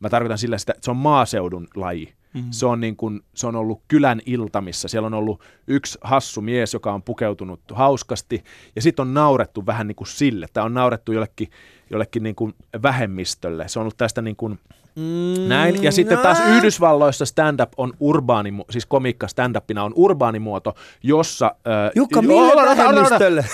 [0.00, 2.14] Mä tarkoitan sillä sitä, että se on maaseudun laji.
[2.34, 2.44] Mm.
[2.50, 4.88] Se on, niin kuin, se on ollut kylän iltamissa.
[4.88, 8.44] Siellä on ollut yksi hassu mies, joka on pukeutunut hauskasti,
[8.76, 10.46] ja sitten on naurettu vähän niin kuin sille.
[10.52, 11.50] Tämä on naurettu jollekin,
[11.90, 13.68] jollekin niin kuin vähemmistölle.
[13.68, 14.58] Se on ollut tästä niin kuin
[14.96, 15.82] Mm, näin.
[15.82, 16.38] Ja sitten taas.
[16.56, 21.54] Yhdysvalloissa stand-up on urbaani, siis komikka stand-upina on urbaanimuoto, jossa...
[21.66, 22.64] Ö, Jukka, mille ota.
[22.64, 23.44] vähemmistölle?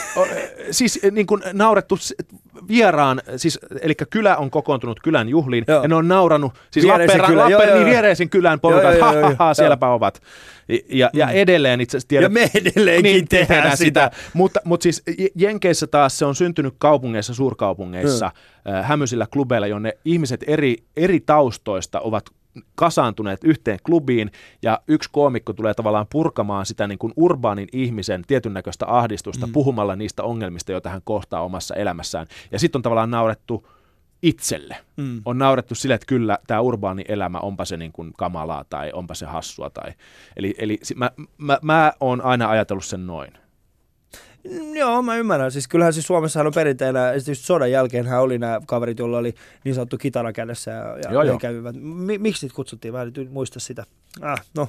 [0.70, 1.99] Siis niin kuin naurettu
[2.68, 5.82] vieraan, siis, eli kylä on kokoontunut kylän juhliin, Joo.
[5.82, 7.91] ja ne on nauranut, siis Viereisen Lappeenra- kylän, joo, Lappeen- joo, niin joo.
[7.93, 9.55] viereisen kylän porukat, Joo, joo, ha, joo, ha, joo, ha, joo.
[9.55, 10.22] sielläpä ovat.
[10.88, 14.10] Ja, ja edelleen itse asiassa tiedät, Ja me edelleenkin niin, tehdään sitä.
[14.34, 15.02] Mutta, mutta siis
[15.34, 18.30] Jenkeissä taas se on syntynyt kaupungeissa, suurkaupungeissa,
[18.64, 18.82] mm.
[18.82, 22.24] hämyisillä klubeilla, jonne ihmiset eri, eri taustoista ovat
[22.74, 24.30] kasaantuneet yhteen klubiin
[24.62, 29.52] ja yksi koomikko tulee tavallaan purkamaan sitä niin kuin urbaanin ihmisen tietyn näköistä ahdistusta mm.
[29.52, 32.26] puhumalla niistä ongelmista, joita hän kohtaa omassa elämässään.
[32.52, 33.66] Ja sitten on tavallaan naurettu
[34.22, 34.76] itselle.
[34.96, 35.22] Mm.
[35.24, 39.14] On naurettu sille, että kyllä tämä urbaani elämä, onpa se niin kuin kamalaa tai onpa
[39.14, 39.70] se hassua.
[39.70, 39.92] Tai,
[40.36, 43.32] eli eli mä, mä, mä oon aina ajatellut sen noin.
[44.44, 45.52] Mm, Joo, mä ymmärrän.
[45.52, 49.74] Siis kyllähän siis Suomessahan on perinteenä, just sodan jälkeenhän oli nämä kaverit, joilla oli niin
[49.74, 51.38] sanottu kitara kädessä ja, ja Joo, joo.
[51.38, 51.76] kävivät.
[51.80, 52.94] Mi- miksi niitä kutsuttiin?
[52.94, 53.84] Mä en nyt muista sitä.
[54.20, 54.68] Ah, no,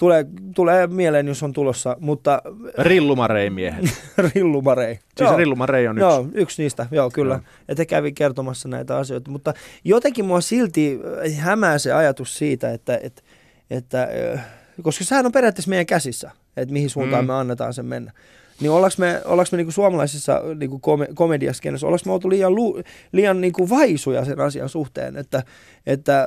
[0.00, 2.42] tulee, tulee mieleen, jos on tulossa, mutta
[2.78, 3.84] Rillumarei-miehet.
[4.34, 4.98] rillumarei.
[5.16, 6.04] Siis Rillumarei on yksi.
[6.04, 7.34] Joo, yksi niistä, joo kyllä.
[7.34, 7.42] Joo.
[7.68, 12.72] Että he kävi kertomassa näitä asioita, mutta jotenkin mua silti äh, hämää se ajatus siitä,
[12.72, 13.22] että, että,
[13.70, 14.46] että äh,
[14.82, 17.24] koska sehän on periaatteessa meidän käsissä, että mihin suuntaan.
[17.24, 17.26] Mm.
[17.26, 18.12] me annetaan sen mennä.
[18.60, 22.82] Niin ollaanko me, ollaanko me niinku suomalaisessa niinku kom- komediaskenessä, ollaanko me oltu liian, lu,
[23.12, 25.42] liian niinku vaisuja sen asian suhteen, että,
[25.86, 26.22] että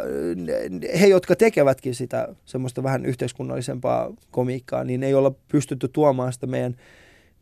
[0.94, 6.48] äh, he, jotka tekevätkin sitä semmoista vähän yhteiskunnallisempaa komiikkaa, niin ei olla pystytty tuomaan sitä
[6.48, 6.76] meidän,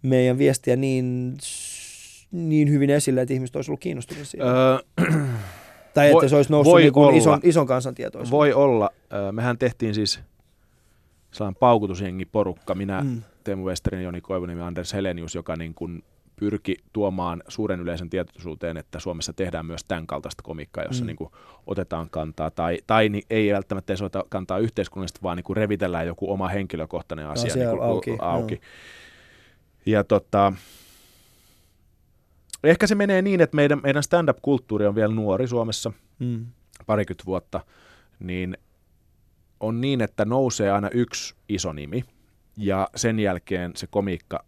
[0.02, 1.38] meidän viestiä niin,
[2.32, 4.46] niin hyvin esille, että ihmiset olisivat ollut kiinnostuneet siitä.
[4.46, 4.78] Öö,
[5.94, 7.18] tai että voi- se olisi noussut voi niin olla.
[7.18, 8.38] ison, ison kansan tietoisuuteen.
[8.40, 8.90] voi olla.
[9.14, 10.20] Öö, mehän tehtiin siis
[11.32, 13.22] sellainen paukutusjengi porukka, minä, Mm.
[13.44, 16.04] Teemu Westerin, Joni Koivunen ja Anders Helenius, joka niin kuin
[16.36, 21.08] pyrki tuomaan suuren yleisön tietoisuuteen, että Suomessa tehdään myös tämän kaltaista komikkaa, jossa mm.
[21.08, 21.30] niin kuin
[21.68, 26.08] otetaan kantaa, tai, tai niin ei välttämättä edes ota kantaa yhteiskunnallisesti, vaan niin kuin revitellään
[26.08, 28.62] joku oma henkilökohtainen asia, Asia niin kuin auki, auki.
[29.86, 30.54] Ja tota,
[32.64, 36.46] ehkä se menee niin, että meidän, meidän stand-up-kulttuuri on vielä nuori Suomessa, Mm.
[36.86, 37.62] parikymmentä vuotta,
[38.20, 38.58] niin
[39.60, 42.04] on niin, että nousee aina yksi iso nimi,
[42.66, 44.44] ja sen jälkeen se komiikka,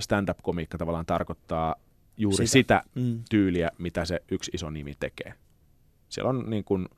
[0.00, 1.74] stand-up-komiikka tavallaan tarkoittaa
[2.16, 2.52] juuri Sitä.
[2.52, 3.22] sitä, Mm.
[3.30, 5.34] tyyliä, mitä se yksi iso nimi tekee.
[6.08, 6.88] Siellä on niin kuin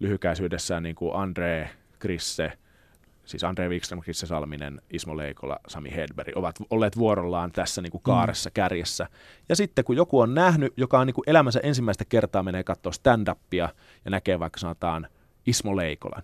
[0.00, 2.52] lyhykäisyydessään niin kuin Andre Krisse,
[3.24, 8.02] siis Andre Wikström, Krisse Salminen, Ismo Leikola, Sami Hedberg ovat olleet vuorollaan tässä niin kuin
[8.02, 9.08] kaaressa, kärjessä.
[9.48, 12.92] Ja sitten kun joku on nähnyt, joka on niin kuin elämänsä ensimmäistä kertaa menee katsoa
[12.92, 13.68] stand-upia
[14.04, 15.06] ja näkee vaikka sanotaan
[15.46, 16.22] Ismo Leikolan.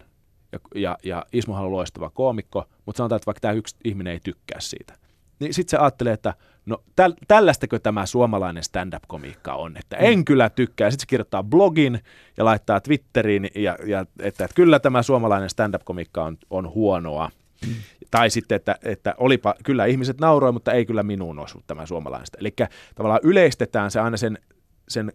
[0.54, 4.20] Ja, ja, ja Ismohan on loistava koomikko, mutta sanotaan, että vaikka tämä yksi ihminen ei
[4.20, 4.94] tykkää siitä.
[5.40, 6.34] Niin sitten se ajattelee, että
[6.66, 10.90] no täl, tällaistakö tämä suomalainen stand-up-komiikka on, että en kyllä tykkää.
[10.90, 12.00] Sitten se kirjoittaa blogin
[12.36, 17.30] ja laittaa Twitteriin, ja, ja, että, että kyllä tämä suomalainen stand-up-komiikka on, on huonoa.
[17.66, 17.74] Mm.
[18.10, 22.26] Tai sitten, että, että olipa, kyllä ihmiset nauroi, mutta ei kyllä minuun osu tämä suomalainen.
[22.38, 22.54] Eli
[22.94, 24.38] tavallaan yleistetään se aina sen,
[24.88, 25.12] sen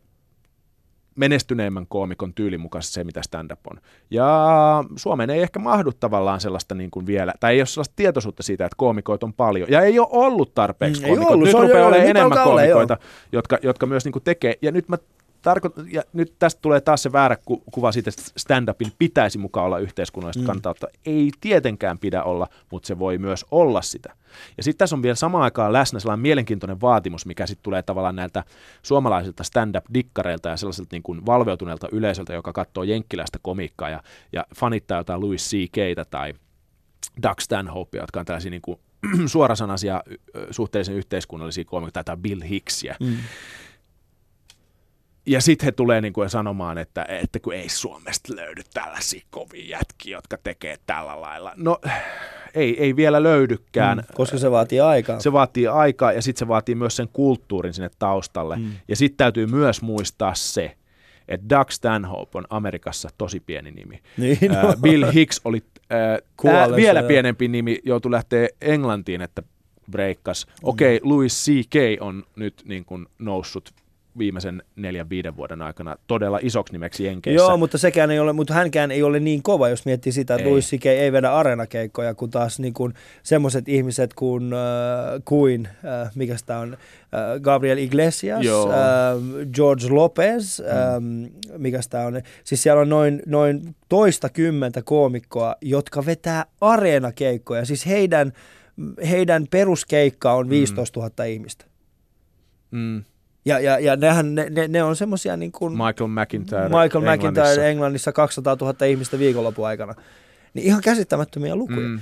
[1.20, 3.82] menestyneemmän koomikon tyylin mukaisesti se, mitä stand-up on.
[4.12, 4.28] Ja
[4.96, 8.66] Suomeen ei ehkä mahdu tavallaan sellaista niin kuin vielä, tai ei ole sellaista tietoisuutta siitä,
[8.66, 9.70] että koomikoita on paljon.
[9.72, 11.34] Ja ei ole ollut tarpeeksi Mm, ei koomikoita.
[11.34, 12.46] ollut, Nyt se on rupeaa olemaan enemmän joo.
[12.46, 12.98] koomikoita,
[13.32, 14.54] jotka, jotka myös niin kuin tekee.
[14.62, 14.98] Ja nyt mä
[15.42, 19.66] tarkoitan, ja nyt tästä tulee taas se väärä ku- kuva siitä, että stand-upin pitäisi mukaan
[19.66, 20.48] olla yhteiskunnallista Mm.
[20.48, 20.88] kantautta.
[21.06, 24.14] Ei tietenkään pidä olla, mutta se voi myös olla sitä.
[24.58, 28.16] Ja sitten tässä on vielä samaan aikaan läsnä sellainen mielenkiintoinen vaatimus, mikä sitten tulee tavallaan
[28.16, 28.44] näiltä
[28.84, 34.98] suomalaisilta stand-up-dikkareilta ja sellaisilta niin kuin valveutuneelta yleisöltä, joka katsoo jenkkiläistä komiikkaa ja, ja fanittaa
[34.98, 36.34] jotain Louis C.K.tä tai
[37.24, 38.80] Doug Stanhopea, jotka on tällaisia niin kuin
[39.26, 40.04] suorasanaisia
[40.52, 42.96] suhteellisen yhteiskunnallisia koomikkoja, tai Bill Hicksia.
[43.00, 43.16] Mm.
[45.30, 49.78] Ja sitten he tulee niin kuin sanomaan, että, että kun ei Suomesta löydy tällaisia kovia
[49.78, 51.54] jätkiä, jotka tekee tällä lailla.
[51.56, 51.80] No
[52.54, 53.98] ei, ei vielä löydykään.
[53.98, 54.04] Mm.
[54.16, 55.20] Koska se vaatii aikaa.
[55.20, 58.56] Se vaatii aikaa ja sitten se vaatii myös sen kulttuurin sinne taustalle.
[58.56, 58.62] Mm.
[58.62, 58.72] Mm.
[58.88, 60.76] Ja sitten täytyy myös muistaa se,
[61.28, 64.00] että Doug Stanhope on Amerikassa tosi pieni nimi.
[64.18, 64.74] Niin, no.
[64.82, 69.44] Bill Hicks oli äh, Kuolleessa, ää, vielä pienempi nimi, joutui lähteä Englantiin, että
[69.92, 70.48] breikkas.
[70.64, 71.76] Okei, okay, Louis C.K.
[72.00, 73.74] on nyt niin kuin noussut
[74.20, 77.44] viimeisen neljän, viiden vuoden aikana todella isoksi nimeksi Jenkeissä.
[77.44, 80.44] Joo, mutta sekään ei ole, mutta hänkään ei ole niin kova, jos miettii sitä, että
[80.44, 80.50] Ei.
[80.50, 80.86] Louis C.K.
[80.86, 82.94] ei vedä areenakeikkoja, kun taas niin kuin
[83.24, 84.60] semmoiset ihmiset kuin, äh,
[85.26, 88.72] kuin äh, mikä sitä on, äh, Gabriel Iglesias, Joo.
[88.72, 88.78] äh,
[89.54, 91.24] George Lopez, mm.
[91.24, 97.66] äh, mikä sitä on, siis siellä on noin, noin toista kymmentä koomikkoa, jotka vetää areenakeikkoja,
[97.66, 98.34] siis heidän,
[99.10, 101.66] heidän peruskeikka on 15 000 ihmistä.
[102.72, 103.04] mm,
[103.46, 105.72] Ja, ja, ja nehän, ne, ne, ne on semmoisia niin kuin...
[105.74, 107.42] Michael McIntyre Michael Englannissa.
[107.42, 109.94] McIntyre Englannissa 200 000 ihmistä viikonlopun aikana.
[110.54, 111.80] Niin ihan käsittämättömiä lukuja.
[111.80, 111.86] Mm.
[111.94, 112.00] Mm,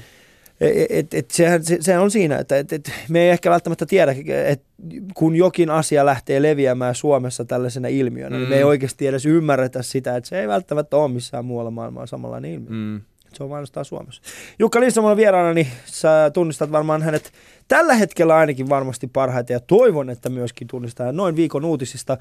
[0.90, 4.16] Et, et sehän, se, se on siinä, että et, et me ei ehkä välttämättä tiedä,
[4.46, 4.66] että
[5.14, 8.40] kun jokin asia lähtee leviämään Suomessa tällaisena ilmiönä, mm.
[8.40, 8.68] niin me ei Mm.
[8.70, 12.70] oikeasti edes ymmärretä sitä, että se ei välttämättä ole missään muualla maailmaa samanlainen ilmiö.
[12.70, 13.02] Mm.
[13.38, 14.22] Se on ainoastaan Suomessa.
[14.60, 17.32] Jukka Lindström on vieraana, niin sä tunnistat varmaan hänet
[17.68, 22.18] tällä hetkellä ainakin varmasti parhaiten ja toivon, että myöskin tunnistaa noin viikon uutisista.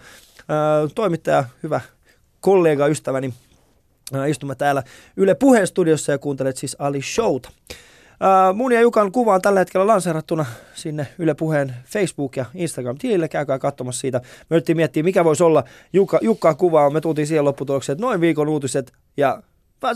[0.95, 1.81] Toimittaja, hyvä
[2.41, 3.35] kollega, ystäväni,
[4.29, 4.83] istumme täällä
[5.17, 7.51] Yle Puheen studiossa ja kuuntelet siis Ali Showta.
[8.55, 13.29] Mun ja Jukan kuva on tällä hetkellä lanseerattuna sinne Yle Puheen Facebook- ja Instagram-tilille.
[13.29, 14.19] Käykää katsomassa siitä.
[14.19, 16.91] Me yritettiin miettiä, mikä voisi olla Jukka, Jukkaa kuvaa.
[16.91, 19.43] Me tultiin siihen lopputulokseen, että noin viikon uutiset ja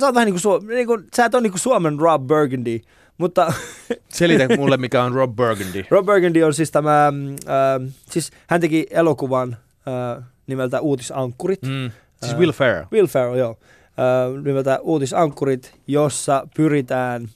[0.00, 2.80] Sä oot vähän niin kuin, niin kuin sä et ole niin kuin Suomen Rob Burgundy,
[3.18, 3.52] mutta
[4.08, 5.84] Selitä mulle, mikä on Rob Burgundy.
[5.90, 9.56] Rob Burgundy on siis tämä, äh, siis hän teki elokuvan
[9.88, 11.62] äh, nimeltä Uutisankkurit.
[11.62, 11.90] Mm.
[12.20, 12.38] Siis Ää.
[12.38, 12.86] Will Ferrell.
[12.92, 13.58] Will Ferrell, joo.
[13.84, 17.28] Äh, nimeltä Uutisankkurit, jossa pyritään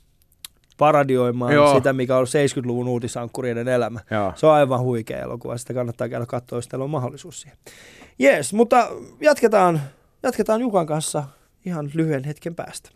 [0.78, 1.52] paradioimaan.
[1.52, 1.74] Joo.
[1.74, 4.00] sitä, mikä on 70-luvun uutisankkurien elämä.
[4.10, 4.32] Joo.
[4.36, 7.58] Se on aivan huikea elokuva, sitä kannattaa käydä katsoa, jos teillä on mahdollisuus siihen.
[8.18, 8.88] Jees, mutta
[9.20, 9.80] jatketaan,
[10.22, 11.24] jatketaan Jukan kanssa
[11.64, 12.90] ihan lyhyen hetken päästä.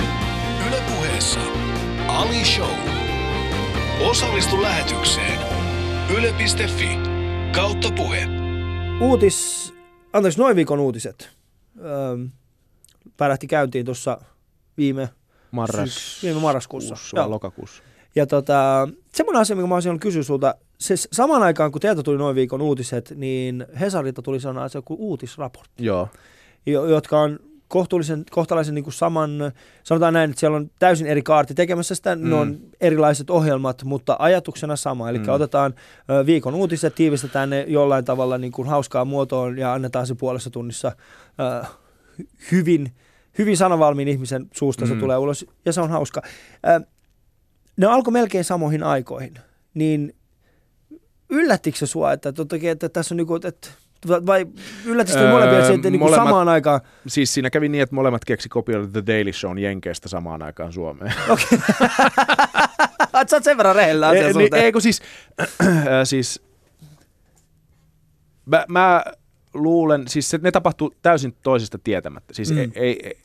[0.69, 1.41] Ylepuheessa
[2.09, 2.71] Ali Show.
[4.11, 5.39] Osallistu lähetykseen
[6.17, 6.89] yle.fi
[7.55, 8.29] kautta puhe.
[9.01, 9.73] Uutis,
[10.13, 11.31] anteeksi, noin viikon uutiset
[11.81, 12.17] öö,
[13.17, 14.21] pärähti käyntiin tuossa
[14.77, 15.09] viime,
[15.51, 16.21] Marras...
[16.23, 16.95] viime marraskuussa.
[16.95, 17.83] Kuussa lokakuussa.
[18.17, 22.19] Ja tota, semmoinen asia, mikä mä olisin kysyä sulta, siis samaan aikaan kun teiltä tuli
[22.19, 26.09] noin viikon uutiset, niin Hesarilta tuli sellainen asia kuin uutisraportti, Joo.
[26.67, 27.39] jo- jotka on
[27.69, 29.31] kohtuullisen, kohtalaisen niin kuin saman,
[29.85, 32.29] sanotaan näin, että siellä on täysin eri kaarti tekemässä sitä, mm.
[32.29, 35.11] ne on erilaiset ohjelmat, mutta ajatuksena sama.
[35.11, 35.29] Eli mm.
[35.29, 35.75] otetaan
[36.11, 40.51] ö, viikon uutiset, tiivistetään ne jollain tavalla niin kuin hauskaa muotoon ja annetaan se puolessa
[40.51, 40.93] tunnissa
[41.41, 41.67] ö,
[42.53, 42.93] hyvin,
[43.39, 44.89] hyvin sanavalmiin ihmisen suusta mm.
[44.89, 46.23] se tulee ulos ja se on hauska.
[46.67, 46.81] Ö,
[47.77, 49.35] ne alkoi melkein samoihin aikoihin,
[49.75, 50.15] niin
[51.31, 53.69] yllättikö se sua, että, että, että tässä on niin kuin, että
[54.09, 54.47] vai
[54.85, 56.81] yllätistä öö, molempia että niin molemmat, samaan aikaan?
[57.07, 61.15] Siis siinä kävi niin, että molemmat keksi kopioida The Daily Shown Jenkeistä samaan aikaan Suomeen.
[61.29, 61.59] Okei.
[63.13, 63.27] Okay.
[63.31, 65.03] Sä oot sen verran rehellä ei, niin, ei, kun siis,
[65.41, 65.47] äh,
[66.05, 66.43] siis
[68.47, 69.05] mä, mä
[69.55, 72.35] luulen, siis se, ne tapahtuu täysin toisesta tietämättä.
[72.35, 72.59] Siis mm.
[72.59, 73.19] ei, ei,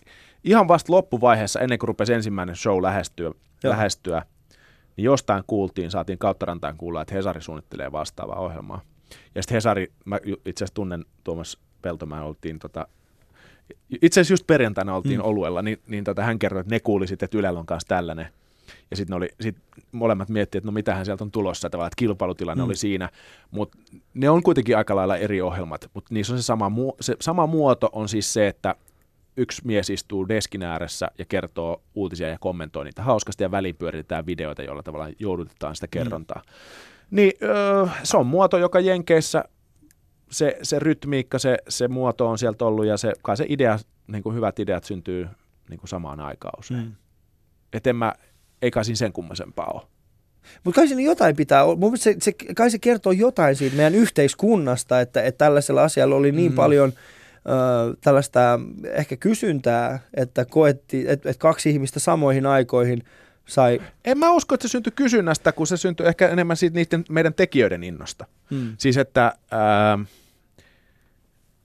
[0.43, 3.31] ihan vasta loppuvaiheessa, ennen kuin rupesi ensimmäinen show lähestyä,
[3.63, 4.25] lähestyä
[4.97, 6.45] niin jostain kuultiin, saatiin kautta
[6.77, 8.81] kuulla, että Hesari suunnittelee vastaavaa ohjelmaa.
[9.35, 12.87] Ja sitten Hesari, mä itse asiassa tunnen Tuomas Peltomäen, oltiin tota,
[14.01, 15.25] itse asiassa just perjantaina oltiin mm.
[15.25, 18.27] oluella, niin, niin tota, hän kertoi, että ne kuuli sitten, että Ylellä on kanssa tällainen.
[18.91, 19.55] Ja sitten oli, sit
[19.91, 22.67] molemmat miettivät, että no mitähän sieltä on tulossa, tavallaan, että kilpailutilanne mm.
[22.67, 23.09] oli siinä.
[23.51, 23.77] Mutta
[24.13, 27.47] ne on kuitenkin aika lailla eri ohjelmat, mutta niissä on se sama, mu- se sama
[27.47, 28.75] muoto on siis se, että
[29.37, 34.25] yksi mies istuu deskin ääressä ja kertoo uutisia ja kommentoi niitä hauskasti ja väliin pyöritetään
[34.25, 35.89] videoita, joilla tavallaan joudutetaan sitä mm.
[35.89, 36.41] kerrontaa.
[36.45, 36.53] Mm.
[37.13, 39.43] Niin öö, se on muoto, joka Jenkeissä,
[40.31, 44.23] se, se rytmiikka, se, se muoto on sieltä ollut ja se, kai se idea, niin
[44.23, 45.27] kuin hyvät ideat syntyy
[45.69, 46.79] niin kuin samaan aikaan usein.
[46.79, 46.95] Mm.
[47.73, 48.13] Et en mä,
[48.61, 49.81] ei kai siinä sen kummasempaa ole.
[50.63, 51.75] Mutta kai siinä jotain pitää olla.
[51.75, 56.31] Mun se, se, kai se kertoo jotain siitä meidän yhteiskunnasta, että, että tällaisella asialla oli
[56.31, 56.55] niin mm.
[56.55, 63.03] paljon ö, tällaista ehkä kysyntää, että koetti, että, että kaksi ihmistä samoihin aikoihin–
[63.45, 63.81] sai...
[64.05, 67.33] En mä usko, että se syntyi kysynnästä, kun se syntyi ehkä enemmän siitä niiden meidän
[67.33, 68.25] tekijöiden innosta.
[68.51, 68.73] Hmm.
[68.77, 69.99] Siis että ää,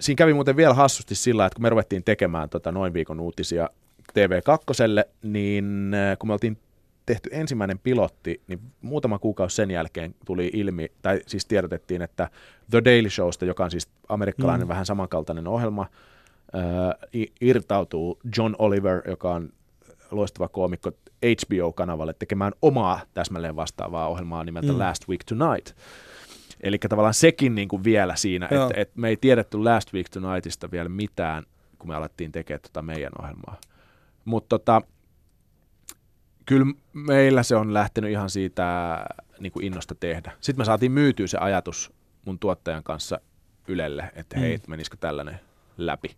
[0.01, 3.69] siinä kävi muuten vielä hassusti sillä, että kun me ruvettiin tekemään tota noin viikon uutisia
[4.13, 6.59] TV2, niin kun me oltiin
[7.07, 12.31] tehty ensimmäinen pilotti, niin muutama kuukausi sen jälkeen tuli ilmi, tai siis tiedotettiin, että
[12.71, 14.69] The Daily Showsta, joka on siis amerikkalainen mm.
[14.69, 15.87] vähän samankaltainen ohjelma,
[16.55, 19.53] äh, irtautuu John Oliver, joka on
[20.11, 20.91] loistava koomikko
[21.25, 24.79] HBO-kanavalle tekemään omaa täsmälleen vastaavaa ohjelmaa nimeltä mm.
[24.79, 25.77] Last Week Tonight.
[26.61, 30.71] Eli tavallaan sekin niin kuin vielä siinä, että, että me ei tiedetty Last Week Tonightista
[30.71, 31.45] vielä mitään,
[31.79, 33.57] kun me alettiin tekemään tota meidän ohjelmaa.
[34.25, 34.83] Mutta tota,
[36.47, 38.99] kyllä meillä se on lähtenyt ihan siitä
[39.41, 40.33] niin kuin innosta tehdä.
[40.41, 41.93] Sitten me saatiin myytyä se ajatus
[42.25, 43.21] mun tuottajan kanssa
[43.69, 44.63] Ylelle, että hei, mm.
[44.67, 45.41] menisikö tällainen
[45.79, 46.17] läpi.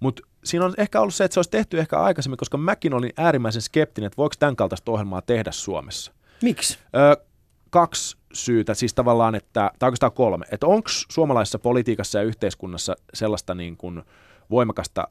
[0.00, 3.12] Mutta siinä on ehkä ollut se, että se olisi tehty ehkä aikaisemmin, koska mäkin olin
[3.16, 6.12] äärimmäisen skeptinen, että voiko tämän kaltaista ohjelmaa tehdä Suomessa.
[6.42, 6.78] Miksi?
[6.96, 7.16] Öö,
[7.70, 13.54] kaksi syytä, siis tavallaan, että, tai oikeastaan kolme, että onko suomalaisessa politiikassa ja yhteiskunnassa sellaista
[13.54, 14.02] niin kuin
[14.50, 15.08] voimakasta,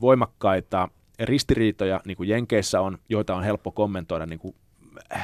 [0.00, 0.88] voimakkaita
[1.20, 4.54] ristiriitoja, niin kuin Jenkeissä on, joita on helppo kommentoida, niin kuin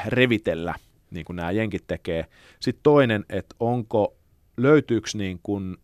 [0.07, 0.75] revitellä,
[1.11, 2.27] niin kuin nämä Jenkit tekee.
[2.61, 4.17] Sitten toinen, että onko,
[4.57, 5.77] löytyykö niin kuin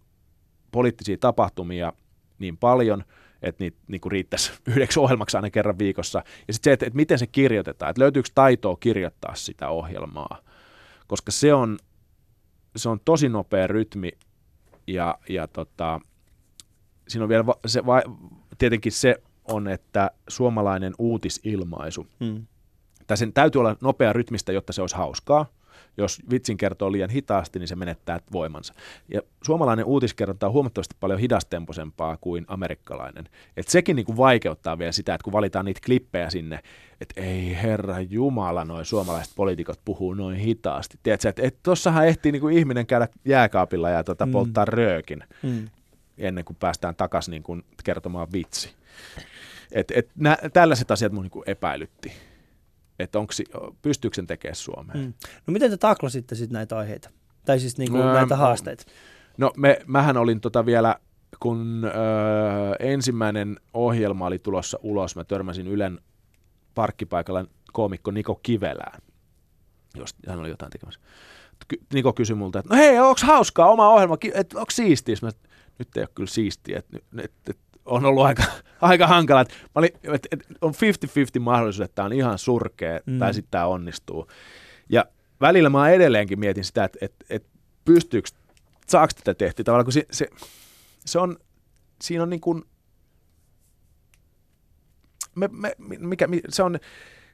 [0.72, 1.92] poliittisia tapahtumia
[2.38, 3.04] niin paljon,
[3.42, 6.22] että niitä niin kuin riittäisi yhdeksi ohjelmaksi aina kerran viikossa.
[6.48, 10.38] Ja sitten se, että, että miten se kirjoitetaan, että löytyykö taitoa kirjoittaa sitä ohjelmaa,
[11.06, 11.78] koska se on,
[12.76, 14.10] se on tosi nopea rytmi
[14.86, 16.00] ja, ja tota,
[17.08, 18.02] siinä on vielä va, se, va,
[18.58, 22.46] tietenkin se on, että suomalainen uutisilmaisu, hmm.
[23.06, 25.46] tai sen täytyy olla nopea rytmistä, jotta se olisi hauskaa,
[25.98, 28.74] jos vitsin kertoo liian hitaasti, niin se menettää voimansa.
[29.14, 33.28] Ja suomalainen uutiskerronta on huomattavasti paljon hidastemposempaa kuin amerikkalainen.
[33.56, 36.60] Et sekin niin kuin vaikeuttaa vielä sitä, että kun valitaan niitä klippejä sinne,
[37.00, 40.98] että ei herra jumala, noin suomalaiset poliitikot puhuu noin hitaasti.
[41.02, 44.32] Tiedätkö, että et tossahan ehtii niin kuin ihminen käydä jääkaapilla ja tota, mm.
[44.32, 45.68] polttaa röökin mm.
[46.18, 48.70] ennen kuin päästään takaisin niin kuin kertomaan vitsi.
[49.72, 52.12] Et, et nä, tällaiset asiat mun niin kuin epäilytti
[52.98, 53.32] että onko,
[53.82, 54.98] pystyykö sen tekemään Suomeen.
[54.98, 55.12] Mm.
[55.46, 57.10] No miten te taklasitte sitten näitä aiheita?
[57.44, 58.84] Tai siis niin kuin öö, näitä haasteita?
[59.36, 60.96] No me, mähän olin tota vielä,
[61.40, 61.92] kun öö,
[62.78, 66.00] ensimmäinen ohjelma oli tulossa ulos, mä törmäsin Ylen
[66.74, 69.02] parkkipaikalla koomikko Niko Kivelään,
[69.96, 71.00] jos hän oli jotain tekemässä.
[71.94, 75.16] Niko kysyi multa, että no hei, onko hauskaa oma ohjelma, että onko siistiä?
[75.22, 75.30] Mä,
[75.78, 78.42] nyt ei ole kyllä siistiä, että, että, että on ollut aika,
[78.80, 79.40] aika hankala.
[79.40, 80.74] Että mä olin, että, että on
[81.38, 83.18] 50-50 mahdollisuus, että tämä on ihan surkea mm.
[83.18, 84.28] tai sitten tämä onnistuu.
[84.88, 85.04] Ja
[85.40, 87.48] välillä mä edelleenkin mietin sitä, että, että, että
[87.84, 88.28] pystyykö,
[88.86, 89.64] saako tätä tehtyä.
[89.64, 90.28] Tavallaan kun se, se,
[91.06, 91.36] se on,
[92.02, 92.62] siinä on niin kuin,
[95.34, 96.78] me, me, mikä, se on,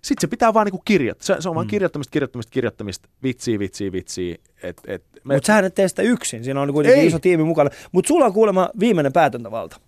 [0.02, 1.26] sitten se pitää vaan niinku kirjoittaa.
[1.26, 1.70] Se, se on vaan mm.
[1.70, 4.36] kirjoittamista, kirjoittamista, kirjoittamista, vitsiä, vitsiä, vitsiä.
[4.62, 7.06] Et, et Mutta sähän et tee sitä yksin, siinä on kuitenkin Ei.
[7.06, 7.70] iso tiimi mukana.
[7.92, 9.80] Mutta sulla on kuulemma viimeinen päätäntävalta.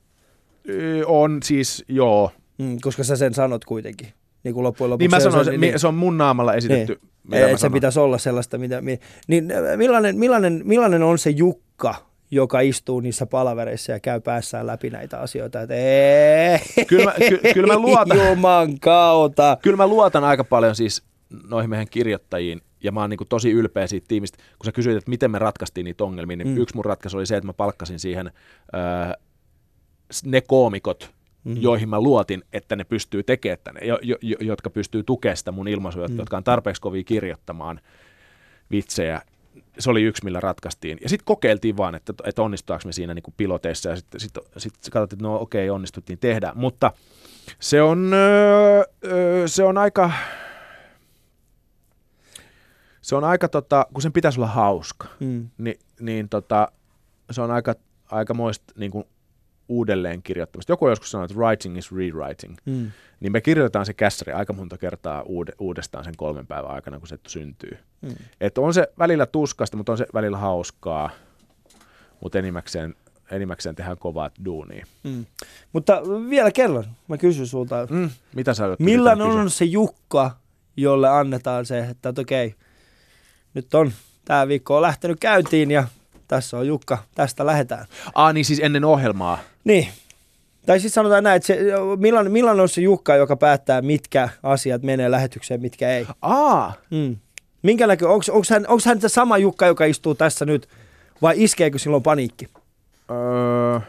[1.07, 2.31] On siis, joo.
[2.59, 4.09] Mm, koska sä sen sanot kuitenkin.
[4.45, 5.03] Niin kuin loppujen lopuksi.
[5.05, 6.93] Niin mä sanoin, se, se, niin, se on mun naamalla esitetty.
[6.93, 7.11] Niin.
[7.31, 8.99] mitä että se pitäisi olla sellaista, mitä, mi,
[9.29, 11.95] niin äh, millainen, millainen, millainen on se Jukka,
[12.31, 15.75] joka istuu niissä palavereissa ja käy päässään läpi näitä asioita, että
[16.87, 18.19] Kyllä mä- ky- kyllä mä luotan.
[18.29, 19.57] Juman kautta.
[19.63, 21.03] Kyllä mä luotan aika paljon siis
[21.51, 24.39] noihin meidän kirjoittajiin, ja mä oon niin tosi ylpeä siitä tiimistä.
[24.59, 26.57] Kun sä kysyit, että miten me ratkaistiin niitä ongelmia, niin Mm.
[26.59, 28.27] yksi mun ratkaisu oli se, että mä palkkasin siihen
[28.75, 28.81] öö,
[30.25, 31.11] ne koomikot,
[31.45, 31.57] Mm.
[31.61, 35.53] joihin mä luotin, että ne pystyy tekemään tänne, jo, jo, jo- jotka pystyy tukemaan sitä
[35.53, 36.19] mun ilmaisua, Mm.
[36.19, 37.81] jotka on tarpeeksi kovia kirjoittamaan
[38.71, 39.23] vitsejä.
[39.79, 40.99] Se oli yksi, millä ratkaistiin.
[41.03, 44.33] Ja sitten kokeiltiin vaan, että, että onnistuaanko me siinä niin kuin piloteissa, ja sitten sit,
[44.57, 46.53] sit katsottiin, että no okei, onnistuttiin tehdä.
[46.55, 46.93] Mutta
[47.61, 50.11] se on, öö, öö, se on aika,
[53.01, 55.49] se on aika, tota, kun sen pitäisi olla hauska, Mm.
[55.59, 56.69] niin, niin tota,
[57.31, 57.75] se on aika,
[58.11, 59.05] aika moista niin kuin
[59.69, 60.73] uudelleen kirjoittamista.
[60.73, 62.57] Joku on joskus sanonut, että writing is rewriting.
[62.65, 62.91] Mm.
[63.21, 67.09] Niin me kirjoitetaan se kässäri aika monta kertaa uude, uudestaan sen kolmen päivän aikana, kun
[67.09, 67.79] se syntyy.
[68.03, 68.15] Mm.
[68.41, 71.11] Että on se välillä tuskasta, mutta on se välillä hauskaa,
[72.21, 72.95] mutta enimmäkseen,
[73.31, 74.87] enimmäkseen tehdään kovaa duunia.
[75.05, 75.27] Mm.
[75.73, 80.31] Mutta vielä kerran, mä kysyn sulta, Mm, mitä sä olet yrittänyt on se Jukka,
[80.77, 82.55] jolle annetaan se, että okei,
[83.55, 83.93] nyt on,
[84.25, 85.87] tämä viikko on lähtenyt käyntiin ja
[86.29, 87.87] tässä on Jukka, tästä lähdetään.
[88.15, 89.39] Ah, niin siis ennen ohjelmaa.
[89.65, 89.89] Niin.
[90.67, 91.59] Tai sitten sanotaan näin, että se,
[91.99, 96.07] millainen, millainen on se Jukka, joka päättää, mitkä asiat menee lähetykseen, mitkä ei.
[96.23, 97.17] Aa, Mm.
[97.63, 100.69] Minkä näkö, onko hän, onks hän se sama Jukka, joka istuu tässä nyt,
[101.23, 102.49] vai iskeekö silloin paniikki?
[103.11, 103.81] öö,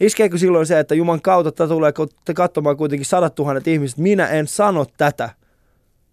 [0.00, 1.92] Iskeekö silloin se, että Juman kautta tulee
[2.34, 5.30] katsomaan kuitenkin sadat tuhannet ihmiset, minä en sano tätä.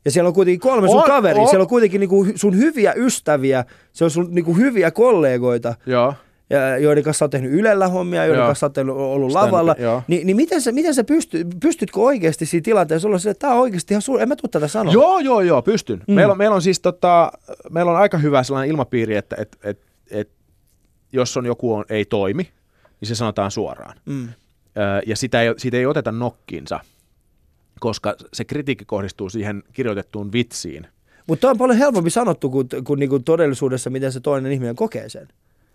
[0.06, 1.48] Ja siellä on kuitenkin kolme sun On, on.
[1.48, 6.14] siellä on kuitenkin niinku sun hyviä ystäviä, se on sun niinku hyviä kollegoita, joo.
[6.50, 8.48] ja joiden kanssa oot tehnyt Ylellä hommia, joiden Joo.
[8.48, 9.76] kanssa oot tehnyt- ollut Stand-up, lavalla.
[9.80, 10.04] joo.
[10.08, 13.54] Ni, niin miten sä, miten sä pysty, pystytkö oikeasti siinä tilanteessa olla sille, että tämä
[13.54, 14.94] on oikeasti ihan suuri, en mä tuu tätä sanoa.
[14.94, 16.04] Joo, joo, joo, pystyn.
[16.08, 16.14] Mm.
[16.14, 17.32] Meillä, on, meillä on siis tota,
[17.72, 19.80] meillä on aika hyvä sellainen ilmapiiri, että et, et,
[20.12, 20.30] et,
[21.14, 22.44] jos on joku on, ei toimi,
[23.02, 23.98] niin se sanotaan suoraan.
[24.06, 24.24] Mm.
[24.78, 26.80] Öö, ja sitä ei, siitä ei oteta nokkiinsa,
[27.80, 30.88] koska se kritiikki kohdistuu siihen kirjoitettuun vitsiin.
[31.28, 35.28] Mutta on paljon helpompi sanottu kuin, kuin niinku todellisuudessa, miten se toinen ihminen kokee sen.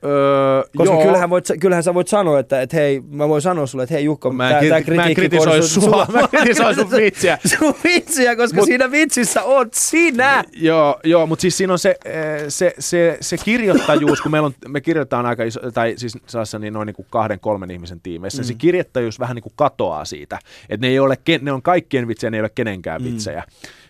[0.04, 3.66] Öö, Koska joo, kyllähän, voit, kyllähän sä voit sanoa, että, että hei, mä voin sanoa
[3.66, 6.06] sulle, että hei Jukka, Mä en, tää, kriti- tää mä en kritiikki kritisoi sua, sulla.
[6.20, 7.38] mä kritisoin sun vitsiä.
[7.58, 10.44] sun vitsiä, koska Mut, siinä vitsissä oot sinä.
[10.56, 12.14] Joo, joo mutta siis siinä on se, eh,
[12.48, 16.72] se, se, se kirjoittajuus, kun meillä on, me kirjoitetaan aika iso, tai siis sellaisessa niin
[16.72, 18.46] noin niin kuin kahden, kolmen ihmisen tiimeissä, mm.
[18.46, 20.38] se kirjoittajuus vähän niin kuin katoaa siitä.
[20.68, 23.04] Että ne, ei ole, ne on kaikkien vitsejä, ne ei ole kenenkään Mm.
[23.08, 23.44] vitsejä.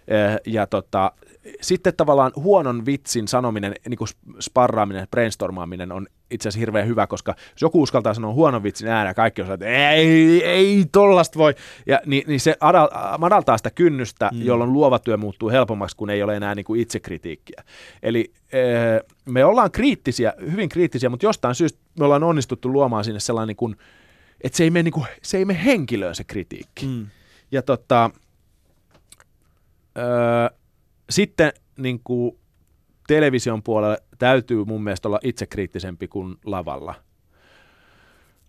[0.09, 1.13] Eh, Ja tota,
[1.61, 4.09] sitten tavallaan huonon vitsin sanominen, niin kuin
[4.41, 9.15] sparraaminen, brainstormaaminen on itse asiassa hirveän hyvä, koska jos joku uskaltaa sanoa huonon vitsin ääneen,
[9.15, 11.55] kaikki on että ei, ei tollasta voi.
[11.87, 14.43] Ja, niin, niin se adal- madaltaa sitä kynnystä, mm.
[14.43, 17.65] jolloin luova työ muuttuu helpommaksi, kun ei ole enää niin kuin itsekritiikkiä.
[18.03, 23.21] Eli eh, me ollaan kriittisiä, hyvin kriittisiä, mutta jostain syystä me ollaan onnistuttu luomaan sinne
[23.21, 23.77] sellainen, niin kuin,
[24.41, 26.87] että se ei mene, niin kuin, se ei mene henkilöön se kritiikki.
[26.87, 27.07] Mm.
[27.53, 28.11] Ja tota,
[29.99, 30.58] öö,
[31.11, 32.39] sitten niin kuin
[33.07, 36.95] television puolella täytyy mun mielestä olla itsekriittisempi kuin lavalla.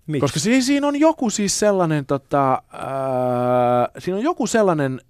[0.08, 0.20] Miksi?
[0.20, 5.02] Koska si- siinä on joku siis sellainen, tota, öö, siinä on joku sellainen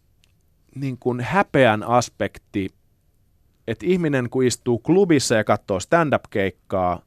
[0.75, 2.69] niin kuin häpeän aspekti,
[3.67, 7.01] että ihminen kun istuu klubissa ja katsoo stand-up-keikkaa,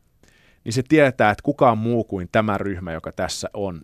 [0.65, 3.81] niin se tietää, että kukaan muu kuin tämä ryhmä, joka tässä on,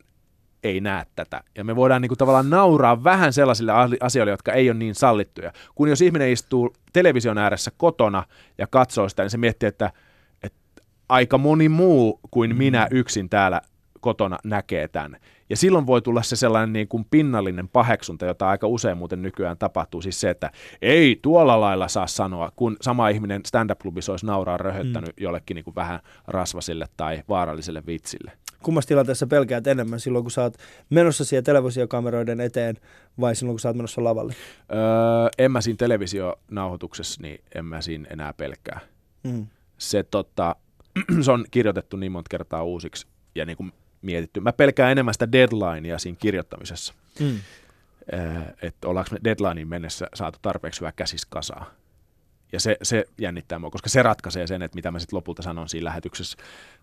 [0.64, 1.40] ei näe tätä.
[1.54, 5.52] Ja me voidaan niin kuin tavallaan nauraa vähän sellaisille asioille, jotka ei ole niin sallittuja.
[5.74, 8.24] Kun jos ihminen istuu television ääressä kotona
[8.58, 9.92] ja katsoo sitä, niin se miettii, että,
[10.42, 13.60] että aika moni muu kuin minä yksin täällä
[14.00, 15.16] kotona näkee tämän.
[15.50, 19.58] Ja silloin voi tulla se sellainen niin kuin pinnallinen paheksunta, jota aika usein muuten nykyään
[19.58, 20.02] tapahtuu.
[20.02, 20.50] Siis se, että
[20.82, 25.22] ei tuolla lailla saa sanoa, kun sama ihminen stand-up-klubissa olisi nauraa röhöttänyt mm.
[25.22, 28.32] jollekin niin kuin vähän rasvasille tai vaaralliselle vitsille.
[28.62, 30.56] Kummassa tilanteessa pelkäät enemmän silloin, kun sä oot
[30.90, 32.76] menossa siihen televisiokameroiden eteen
[33.20, 34.34] vai silloin, kun sä oot menossa lavalle?
[34.72, 34.78] Öö,
[35.38, 38.80] en mä siinä televisionauhoituksessa, niin en mä siinä enää pelkää.
[39.24, 39.46] Mm.
[39.78, 40.56] Se, tota,
[41.24, 44.40] se on kirjoitettu niin monta kertaa uusiksi ja niin kuin mietitty.
[44.40, 46.94] Mä pelkään enemmän sitä deadlinea siinä kirjoittamisessa.
[47.20, 47.38] Mm.
[48.12, 48.20] Öö,
[48.62, 51.66] että ollaanko me deadlineen mennessä saatu tarpeeksi hyvä käsis kasaan.
[52.52, 55.68] Ja se, se jännittää mua, koska se ratkaisee sen, että mitä mä sitten lopulta sanon
[55.68, 56.38] siinä lähetyksessä.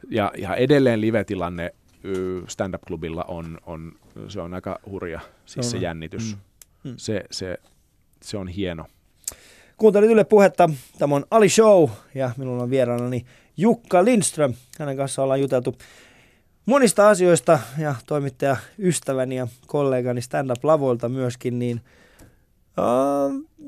[0.10, 1.74] Ja, ja edelleen live-tilanne
[2.48, 3.92] stand-up-klubilla on, on,
[4.28, 5.72] se on aika hurja, siis on.
[5.72, 6.36] se jännitys.
[6.84, 6.90] Mm.
[6.90, 6.94] Mm.
[6.98, 7.58] Se, se,
[8.22, 8.86] se on hieno.
[9.78, 10.70] Kuuntelit Yle Puhetta.
[11.00, 13.26] Tämä on Ali Show ja minulla on vieraanani
[13.58, 14.54] Jukka Lindström.
[14.80, 15.76] Hänen kanssa ollaan juteltu
[16.66, 21.82] monista asioista ja toimittaja ystäväni ja kollegani stand-up-lavoilta myöskin, niin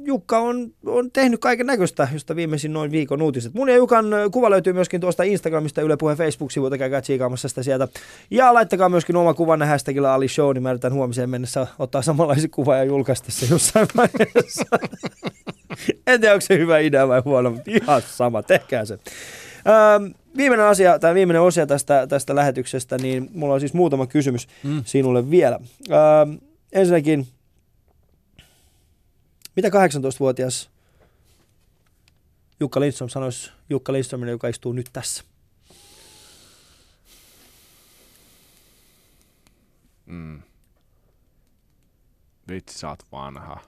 [0.06, 3.54] Jukka on, on tehnyt kaiken näköistä, josta viimeisin noin viikon uutiset.
[3.54, 7.88] Mun ja Jukan kuva löytyy myöskin tuosta Instagramista Yle Puheen Facebook-sivulta, käykää tsiikaamassa sitä sieltä.
[8.32, 12.50] Ja laittakaa myöskin oma kuvanne hashtagilla Ali Show, niin mä yritän huomiseen mennessä ottaa samanlaisen
[12.50, 14.66] kuvan ja julkaista se jossain vaiheessa.
[16.08, 18.94] en tiedä, onko se hyvä idea vai huono, mutta ihan sama, tehkää se.
[19.68, 24.48] Ähm, viimeinen asia, tai viimeinen osia tästä, tästä lähetyksestä, niin mulla on siis muutama kysymys
[24.64, 24.82] mm.
[24.86, 25.60] sinulle vielä.
[25.92, 26.36] Ähm,
[26.74, 27.28] ensinnäkin,
[29.58, 30.70] mitä 18-vuotias
[32.60, 35.24] Jukka Lindström sanoisi Jukka Lindströmille, joka istuu nyt tässä?
[40.06, 40.42] Mm.
[42.50, 43.62] Vitsi, sä oot vanha.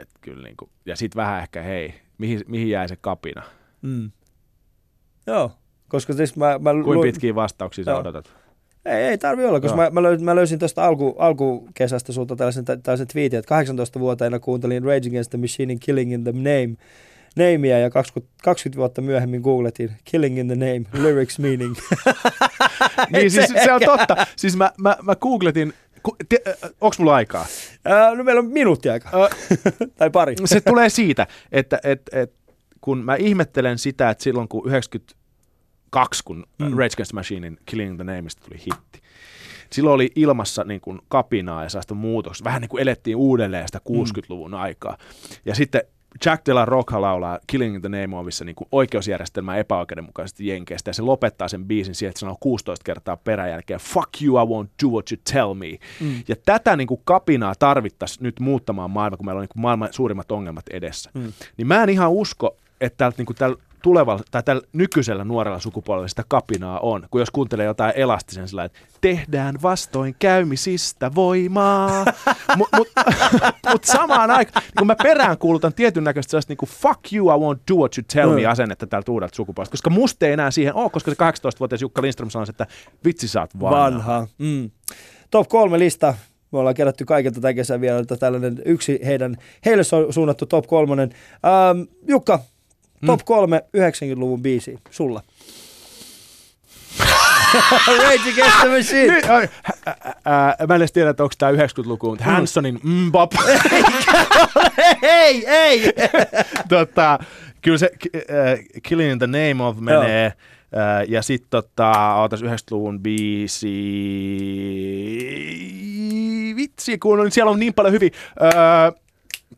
[0.00, 3.42] Et kyllä niinku, ja sit vähän ehkä, hei, mihin, mihin jäi se kapina?
[3.82, 4.10] Mm.
[5.26, 5.52] Joo,
[5.88, 6.58] koska siis mä...
[6.58, 8.41] mä Kuinka lu- pitkiä vastauksia sä odotat?
[8.84, 12.64] Ei, ei tarvi olla, koska mä, mä, löysin, mä löysin tuosta alku, alkukesästä sulta tällaisen,
[12.64, 16.76] tällaisen tweetin, että 18-vuotiaana kuuntelin Rage Against the Machine Killing in the Name,
[17.36, 21.74] nameia ja 20, 20 vuotta myöhemmin googletin Killing in the Name, lyrics meaning.
[23.12, 24.26] niin siis se on totta.
[24.36, 25.72] Siis mä, mä, mä googletin
[26.80, 27.46] Onko mulla aikaa?
[27.84, 29.28] Ää, no meillä on minuutti aikaa.
[29.98, 30.34] tai pari.
[30.44, 32.32] Se tulee siitä, että et, et,
[32.80, 34.70] kun mä ihmettelen sitä, että silloin kun
[35.92, 36.78] 92, kun mm.
[36.78, 39.00] Rage Against the Machinein Killing the Nameista tuli hitti,
[39.70, 42.44] silloin oli ilmassa niin kuin kapinaa ja sellaista muutosta.
[42.44, 44.56] Vähän niin kuin elettiin uudelleen sitä 60-luvun mm.
[44.56, 44.96] aikaa.
[45.44, 45.82] Ja sitten
[46.24, 50.94] Jack de la Rocca laulaa Killing in the Name ofissa niin oikeusjärjestelmää epäoikeudenmukaisesti Jenkeistä ja
[50.94, 54.88] se lopettaa sen biisin siihen, että sanoo 16 kertaa peräjälkeen Fuck you, I won't do
[54.88, 55.78] what you tell me.
[56.00, 56.22] Mm.
[56.28, 59.88] Ja tätä niin kuin kapinaa tarvittaisiin nyt muuttamaan maailma, kun meillä on niin kuin maailman
[59.92, 61.10] suurimmat ongelmat edessä.
[61.14, 61.32] Mm.
[61.56, 65.58] Niin mä en ihan usko, että täältä niin kuin tällä tulevalla tai tällä nykyisellä nuorella
[65.58, 72.04] sukupolvella sitä kapinaa on, kun jos kuuntelee jotain elastisen sillä, että tehdään vastoin käymisistä voimaa,
[72.58, 72.88] mutta mut,
[73.72, 77.32] mut samaan aikaan, kun mä perään kuulutan tietyn näköistä sellaista niin kuin fuck you, I
[77.32, 78.50] won't do what you tell me mm.
[78.50, 82.30] asennetta tältä uudelta sukupolvelta, koska musta ei enää siihen ole, koska se 18-vuotias Jukka Lindström
[82.30, 82.66] sanoi, että
[83.04, 83.78] vitsi sä oot vanha.
[83.78, 84.26] vanha.
[84.38, 84.70] Mm.
[85.30, 86.14] Top kolme lista,
[86.52, 91.10] me ollaan kerätty kaikilta tätä kesää vielä että tällainen yksi heidän, heille suunnattu top kolmonen.
[91.44, 92.40] Ähm, Jukka,
[93.06, 93.24] Top mm.
[93.24, 95.22] kolme 90-luvun biisi, sulla.
[98.02, 99.14] Rage Against the Machine.
[99.14, 102.30] Nyt, ä, ä, ä, mä en edes tiedä, että onko tämä 90-luku, mutta mm.
[102.30, 103.32] Hansonin mbop.
[105.02, 105.92] ei, ei.
[106.68, 107.18] tota,
[107.62, 110.32] kyllä se uh, Killing in the Name of menee.
[110.72, 113.72] Uh, ja sitten tota, ootas 90-luvun biisi,
[116.56, 118.10] vitsi, kun siellä on niin paljon hyviä.
[118.40, 119.01] Uh,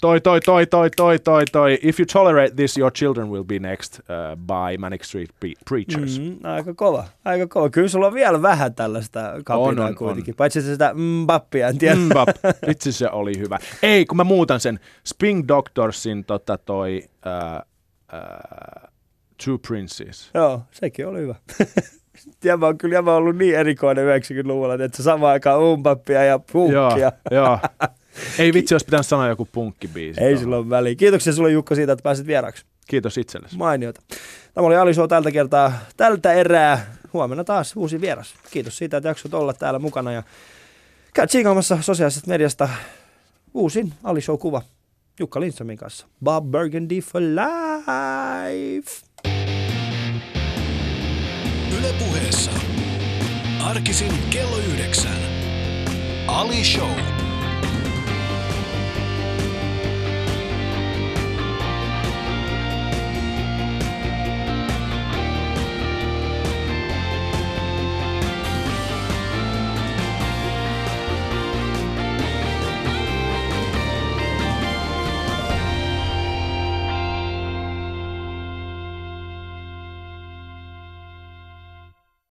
[0.05, 1.79] toi, toi, toi, toi, toi, toi, toi.
[1.83, 6.19] If you tolerate this, your children will be next uh, by Manic Street Pre- Preachers.
[6.19, 7.71] Mm, aika kova, aika kova.
[7.71, 10.33] Kyllä sulla on vielä vähän tällaista kapinaa on, on, kuitenkin.
[10.33, 10.37] On.
[10.37, 11.97] Paitsi sitä mbappia, en tiedä.
[11.97, 12.29] Mbap.
[12.71, 13.59] Itse se oli hyvä.
[13.83, 14.81] Ei, kun mä muutan sen.
[15.05, 17.03] Spring Doctorsin tota toi...
[17.05, 17.67] Uh,
[18.13, 18.91] uh,
[19.45, 20.31] Two Princes.
[20.35, 21.35] Joo, sekin oli hyvä.
[22.45, 26.99] Jämä on kyllä jämä ollut niin erikoinen 90-luvulla, että se sama aikaan umbappia ja punkkia.
[26.99, 27.59] Joo, joo.
[28.39, 30.21] Ei vitsi, jos pitäisi sanoa joku punkkibiisi.
[30.21, 30.95] Ei sillä ole väliä.
[30.95, 32.65] Kiitoksia sulle Jukka siitä, että pääsit vieraksi.
[32.87, 33.57] Kiitos itsellesi.
[33.57, 34.01] Mainiota.
[34.55, 36.97] Tämä oli Ali Show tältä kertaa, tältä erää.
[37.13, 38.35] Huomenna taas uusi vieras.
[38.51, 40.13] Kiitos siitä, että jaksot olla täällä mukana.
[40.13, 40.23] Ja
[41.15, 42.69] käy tsiikaamassa sosiaalisesta mediasta
[43.55, 44.63] uusin Ali Show-kuva
[45.21, 46.07] Jukka Lindströmin kanssa.
[46.25, 48.91] Bob Burgundy for life.
[51.79, 52.51] Yle puheessa.
[53.65, 55.19] Arkisin kello yhdeksän.
[56.27, 57.24] Ali Show.